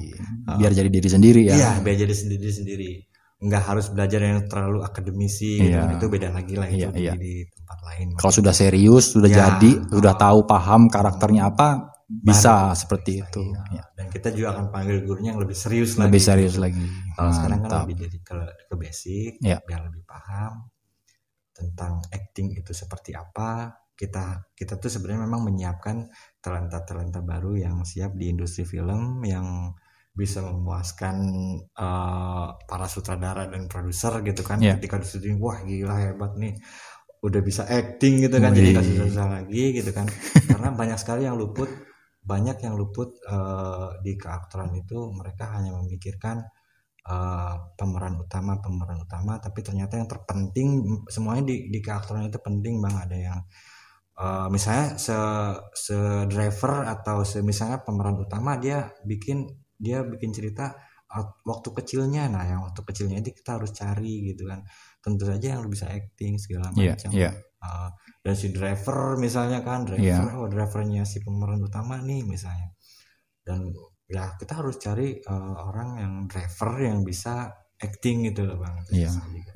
Biar 0.59 0.73
jadi 0.75 0.91
diri 0.91 1.07
sendiri 1.07 1.41
ya. 1.47 1.55
iya 1.55 1.71
biar 1.79 1.95
jadi 1.95 2.11
sendiri 2.11 2.51
sendiri 2.51 2.91
nggak 3.39 3.63
harus 3.71 3.87
belajar 3.95 4.19
yang 4.19 4.51
terlalu 4.51 4.83
akademisi 4.83 5.63
gitu 5.63 5.71
Iya. 5.71 5.87
kan. 5.87 5.95
itu 5.95 6.07
beda 6.11 6.29
lagi 6.35 6.55
lah 6.59 6.67
itu 6.67 6.83
Iya, 6.83 6.89
di, 6.91 7.03
iya. 7.07 7.13
di 7.15 7.35
tempat 7.47 7.79
lain 7.87 8.07
Kalau 8.19 8.35
sudah 8.35 8.51
serius, 8.51 9.15
sudah 9.15 9.31
Ya. 9.31 9.37
jadi, 9.47 9.73
sudah 9.95 10.15
tahu 10.19 10.39
paham 10.43 10.91
karakternya 10.91 11.55
apa, 11.55 11.95
bisa 12.11 12.75
Baru 12.75 12.83
seperti 12.83 13.13
bisa, 13.23 13.31
itu. 13.31 13.43
iya. 13.47 13.63
Ya. 13.79 13.83
dan 13.95 14.07
kita 14.11 14.29
juga 14.35 14.59
akan 14.59 14.67
panggil 14.75 15.07
gurunya 15.07 15.31
yang 15.31 15.39
lebih 15.39 15.55
serius 15.55 15.95
Lebih 15.95 16.19
lagi 16.19 16.27
serius 16.27 16.55
lagi. 16.59 16.83
Kalau 17.15 17.31
sekarang 17.31 17.59
kan 17.63 17.71
lebih 17.87 17.99
jadi 18.11 18.19
ke, 18.27 18.37
ke 18.67 18.75
basic, 18.75 19.33
Iya. 19.39 19.59
biar 19.63 19.81
lebih 19.87 20.03
paham 20.03 20.67
tentang 21.55 22.03
acting 22.11 22.59
itu 22.59 22.75
seperti 22.75 23.15
apa. 23.15 23.71
Kita 23.99 24.55
kita 24.55 24.79
tuh 24.79 24.87
sebenarnya 24.87 25.27
memang 25.27 25.43
menyiapkan 25.51 26.07
talenta-talenta 26.39 27.19
baru 27.27 27.59
yang 27.59 27.83
siap 27.83 28.15
di 28.15 28.31
industri 28.31 28.63
film 28.63 29.27
yang 29.27 29.75
bisa 30.19 30.43
memuaskan 30.43 31.17
uh, 31.79 32.59
para 32.67 32.87
sutradara 32.91 33.47
dan 33.47 33.71
produser 33.71 34.19
gitu 34.27 34.43
kan 34.43 34.59
Yeah. 34.59 34.75
ketika 34.75 34.99
disuruh 34.99 35.39
wah 35.39 35.63
gila 35.63 35.95
hebat 35.95 36.35
nih 36.35 36.59
udah 37.23 37.41
bisa 37.43 37.63
acting 37.67 38.27
gitu 38.27 38.43
kan 38.43 38.51
jadi 38.51 38.71
Wih. 38.71 38.75
nggak 38.75 38.87
susah 39.11 39.27
lagi 39.31 39.65
gitu 39.79 39.91
kan 39.95 40.07
karena 40.51 40.75
banyak 40.75 40.99
sekali 40.99 41.23
yang 41.27 41.39
luput 41.39 41.71
banyak 42.19 42.59
yang 42.67 42.75
luput 42.75 43.15
uh, 43.31 43.95
di 44.03 44.19
keaktoran 44.19 44.75
itu 44.75 45.11
mereka 45.15 45.55
hanya 45.55 45.75
memikirkan 45.79 46.43
uh, 47.07 47.55
pemeran 47.79 48.19
utama 48.19 48.59
pemeran 48.59 48.99
utama 49.03 49.39
tapi 49.39 49.63
ternyata 49.63 49.99
yang 50.03 50.11
terpenting 50.11 50.83
semuanya 51.07 51.47
di 51.47 51.71
di 51.71 51.79
keaktoran 51.79 52.27
itu 52.27 52.39
penting 52.43 52.83
bang 52.83 52.97
ada 52.99 53.17
yang 53.17 53.39
uh, 54.19 54.47
misalnya 54.51 54.99
se 54.99 55.15
se 55.75 55.97
driver 56.29 56.85
atau 56.85 57.23
se 57.23 57.41
misalnya 57.41 57.81
pemeran 57.87 58.19
utama 58.19 58.59
dia 58.59 58.91
bikin 59.07 59.47
dia 59.79 60.03
bikin 60.03 60.35
cerita 60.35 60.75
uh, 61.15 61.27
waktu 61.47 61.71
kecilnya 61.73 62.27
nah 62.29 62.43
yang 62.45 62.61
waktu 62.67 62.83
kecilnya 62.83 63.23
itu 63.23 63.31
kita 63.39 63.57
harus 63.63 63.71
cari 63.73 64.35
gitu 64.35 64.45
kan 64.51 64.67
tentu 64.99 65.25
saja 65.25 65.57
yang 65.57 65.63
bisa 65.71 65.87
acting 65.89 66.37
segala 66.37 66.75
Iya, 66.75 66.99
macam 66.99 67.11
iya. 67.15 67.31
Uh, 67.59 67.91
dan 68.23 68.35
si 68.39 68.55
driver 68.55 69.19
misalnya 69.19 69.63
kan 69.67 69.83
driver 69.87 70.03
Iya. 70.03 70.39
oh 70.39 70.47
drivernya 70.51 71.03
si 71.07 71.19
pemeran 71.23 71.59
utama 71.63 71.99
nih 72.03 72.23
misalnya 72.27 72.71
dan 73.43 73.71
ya 74.09 74.35
kita 74.39 74.61
harus 74.63 74.77
cari 74.79 75.19
uh, 75.27 75.55
orang 75.69 75.91
yang 75.99 76.15
driver 76.31 76.71
yang 76.81 77.03
bisa 77.03 77.51
acting 77.79 78.27
gitu 78.31 78.43
loh 78.47 78.59
bang 78.59 78.77
juga. 78.83 78.95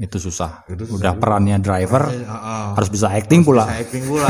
Itu 0.00 0.16
susah. 0.16 0.64
Itu 0.66 0.86
susah 0.86 0.96
Udah 0.96 1.12
juga. 1.12 1.20
perannya 1.20 1.56
driver 1.58 2.02
uh, 2.08 2.32
uh, 2.32 2.66
harus 2.74 2.88
bisa 2.88 3.08
acting 3.08 3.42
pula. 3.42 3.64
bisa 3.68 3.76
acting 3.80 4.04
pula 4.04 4.28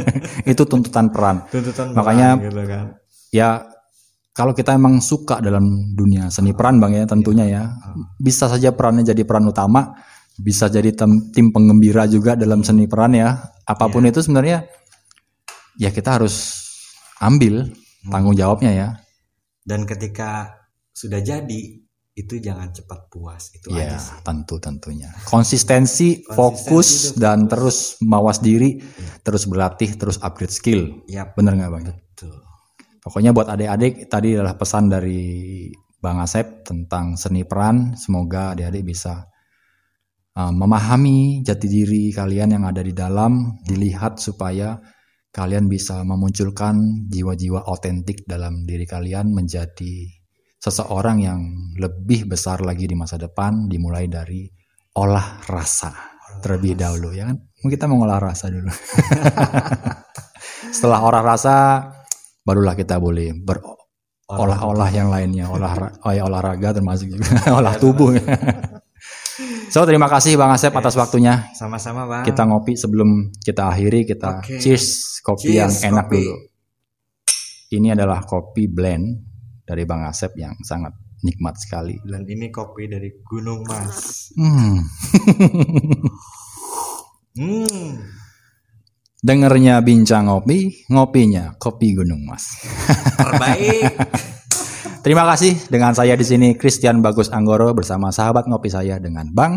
itu 0.52 0.62
tuntutan 0.64 1.08
peran. 1.08 1.44
tuntutan 1.48 1.92
Makanya- 1.92 2.38
peran 2.38 2.48
gitu 2.48 2.62
kan 2.66 2.84
Ya 3.30 3.48
kalau 4.30 4.50
kita 4.50 4.74
emang 4.74 4.98
suka 4.98 5.38
dalam 5.38 5.62
dunia 5.94 6.26
seni 6.26 6.50
peran 6.50 6.78
bang 6.78 7.02
ya 7.02 7.04
tentunya 7.04 7.46
ya 7.46 7.62
bisa 8.16 8.46
saja 8.46 8.70
perannya 8.70 9.02
jadi 9.04 9.22
peran 9.22 9.46
utama, 9.46 9.94
bisa 10.34 10.66
jadi 10.66 10.90
tem- 10.90 11.30
tim 11.30 11.50
penggembira 11.50 12.06
juga 12.06 12.34
dalam 12.34 12.62
seni 12.62 12.86
peran 12.86 13.14
ya. 13.14 13.38
Apa 13.62 13.86
pun 13.86 14.02
itu 14.02 14.18
sebenarnya 14.18 14.66
ya 15.74 15.90
kita 15.90 16.18
harus 16.18 16.62
ambil 17.18 17.70
tanggung 18.06 18.34
jawabnya 18.34 18.70
ya. 18.70 18.88
dan 19.62 19.82
ketika 19.82 20.50
sudah 20.90 21.18
jadi 21.18 21.83
itu 22.14 22.38
jangan 22.38 22.70
cepat 22.70 23.10
puas 23.10 23.50
itu 23.50 23.74
Ya 23.74 23.90
aja 23.90 23.98
sih 23.98 24.14
tentu 24.22 24.62
tentunya. 24.62 25.10
Konsistensi, 25.26 26.22
fokus 26.22 27.10
itu 27.10 27.18
dan 27.18 27.50
terus 27.50 27.98
mawas 28.06 28.38
diri, 28.38 28.78
terus 29.26 29.50
berlatih, 29.50 29.98
terus 29.98 30.22
upgrade 30.22 30.54
skill. 30.54 31.02
Yap, 31.10 31.34
Bener 31.34 31.58
nggak 31.58 31.70
bang? 31.74 31.84
betul 31.90 32.38
Pokoknya 33.02 33.34
buat 33.34 33.50
adik-adik 33.50 34.06
tadi 34.06 34.38
adalah 34.38 34.54
pesan 34.54 34.88
dari 34.88 35.20
Bang 35.98 36.22
Asep 36.22 36.62
tentang 36.62 37.18
seni 37.18 37.42
peran. 37.42 37.98
Semoga 37.98 38.54
adik-adik 38.54 38.94
bisa 38.94 39.26
uh, 40.38 40.52
memahami 40.54 41.42
jati 41.42 41.66
diri 41.66 42.14
kalian 42.14 42.54
yang 42.54 42.64
ada 42.64 42.80
di 42.80 42.94
dalam, 42.94 43.58
dilihat 43.66 44.22
supaya 44.22 44.78
kalian 45.34 45.66
bisa 45.66 46.06
memunculkan 46.06 47.10
jiwa-jiwa 47.10 47.66
otentik 47.66 48.22
dalam 48.22 48.62
diri 48.62 48.86
kalian 48.86 49.34
menjadi 49.34 50.13
seseorang 50.64 51.20
yang 51.20 51.40
lebih 51.76 52.24
besar 52.24 52.64
lagi 52.64 52.88
di 52.88 52.96
masa 52.96 53.20
depan 53.20 53.68
dimulai 53.68 54.08
dari 54.08 54.48
olah 54.96 55.44
rasa 55.44 55.92
terlebih 56.40 56.72
dahulu 56.72 57.12
ya 57.12 57.28
kan? 57.28 57.36
Mungkin 57.36 57.76
kita 57.76 57.84
mau 57.84 58.00
ngolah 58.00 58.32
rasa 58.32 58.48
dulu. 58.48 58.72
Setelah 60.74 61.04
olah 61.04 61.20
rasa 61.20 61.54
barulah 62.48 62.72
kita 62.72 62.96
boleh 62.96 63.36
berolah-olah 63.44 64.88
yang 64.88 65.12
lainnya. 65.12 65.52
Olah 65.52 65.76
oh 66.08 66.12
ya, 66.16 66.24
olahraga 66.24 66.72
termasuk 66.72 67.12
juga. 67.12 67.28
Olah 67.60 67.76
tubuh. 67.76 68.16
so 69.68 69.84
terima 69.84 70.08
kasih 70.08 70.40
bang 70.40 70.48
Asep 70.48 70.72
atas 70.72 70.96
waktunya. 70.96 71.44
Sama-sama 71.52 72.08
bang. 72.08 72.24
Kita 72.24 72.48
ngopi 72.48 72.72
sebelum 72.72 73.32
kita 73.36 73.68
akhiri 73.68 74.08
kita 74.08 74.40
Oke. 74.40 74.56
cheers 74.64 75.20
kopi 75.20 75.52
Cheers, 75.52 75.60
yang 75.60 75.72
enak 75.92 76.08
kopi. 76.08 76.20
dulu. 76.24 76.36
Ini 77.74 77.88
adalah 77.96 78.24
kopi 78.24 78.64
blend 78.68 79.33
dari 79.64 79.88
bang 79.88 80.04
Asep 80.04 80.36
yang 80.36 80.54
sangat 80.60 80.92
nikmat 81.24 81.56
sekali. 81.56 81.96
Dan 82.04 82.28
ini 82.28 82.52
kopi 82.52 82.84
dari 82.86 83.08
Gunung 83.24 83.64
Mas. 83.64 84.30
Hmm. 84.36 84.84
hmm. 87.40 87.88
Dengernya 89.24 89.80
bincang 89.80 90.28
ngopi 90.28 90.84
ngopinya 90.92 91.56
kopi 91.56 91.96
Gunung 91.96 92.28
Mas. 92.28 92.60
Terbaik 93.16 93.88
terima 95.04 95.24
kasih. 95.24 95.56
Dengan 95.72 95.96
saya 95.96 96.12
di 96.12 96.28
sini 96.28 96.60
Christian 96.60 97.00
Bagus 97.00 97.32
Anggoro 97.32 97.72
bersama 97.72 98.12
sahabat 98.12 98.44
ngopi 98.44 98.68
saya 98.68 99.00
dengan 99.00 99.32
Bang 99.32 99.56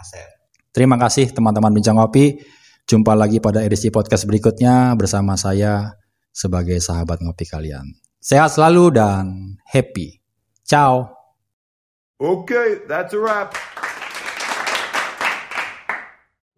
Asep. 0.00 0.32
Terima 0.72 0.96
kasih 0.96 1.28
teman-teman 1.28 1.76
Bincang 1.76 2.00
Ngopi. 2.00 2.40
Jumpa 2.88 3.12
lagi 3.12 3.38
pada 3.38 3.60
edisi 3.60 3.92
podcast 3.92 4.24
berikutnya 4.24 4.96
bersama 4.96 5.36
saya 5.36 6.00
sebagai 6.32 6.80
sahabat 6.80 7.20
ngopi 7.20 7.44
kalian. 7.44 8.01
Sehat 8.22 8.54
selalu 8.54 8.94
dan 8.94 9.58
happy. 9.66 10.22
Ciao. 10.62 11.10
Okay, 12.22 12.86
that's 12.86 13.10
a 13.10 13.18
wrap. 13.18 13.58